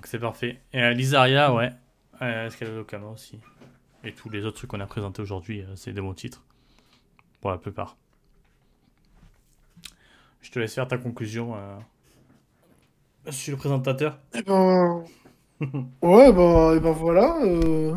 [0.02, 0.58] Donc c'est parfait.
[0.72, 1.70] Et euh, Lisaria, ouais.
[2.22, 3.38] Euh, Est-ce qu'elle a l'Okama aussi
[4.02, 6.42] Et tous les autres trucs qu'on a présentés aujourd'hui, euh, c'est des bons titres.
[7.40, 7.96] Pour la plupart.
[10.40, 11.54] Je te laisse faire ta conclusion.
[11.54, 11.78] euh.
[13.26, 14.18] Je suis le présentateur.
[14.34, 15.04] Eh ben.
[15.60, 17.36] ouais, ben, eh ben voilà.
[17.44, 17.94] euh.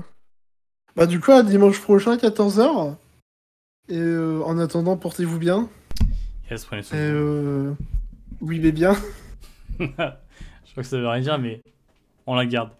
[0.95, 2.97] Bah, du coup, à dimanche prochain, 14h.
[3.89, 5.67] Et euh, en attendant, portez-vous bien.
[6.51, 6.97] Yes, prenez Et soin.
[6.99, 7.73] euh...
[8.41, 8.93] oui, mais bien.
[9.79, 11.63] Je crois que ça veut rien dire, mais
[12.25, 12.71] on la garde.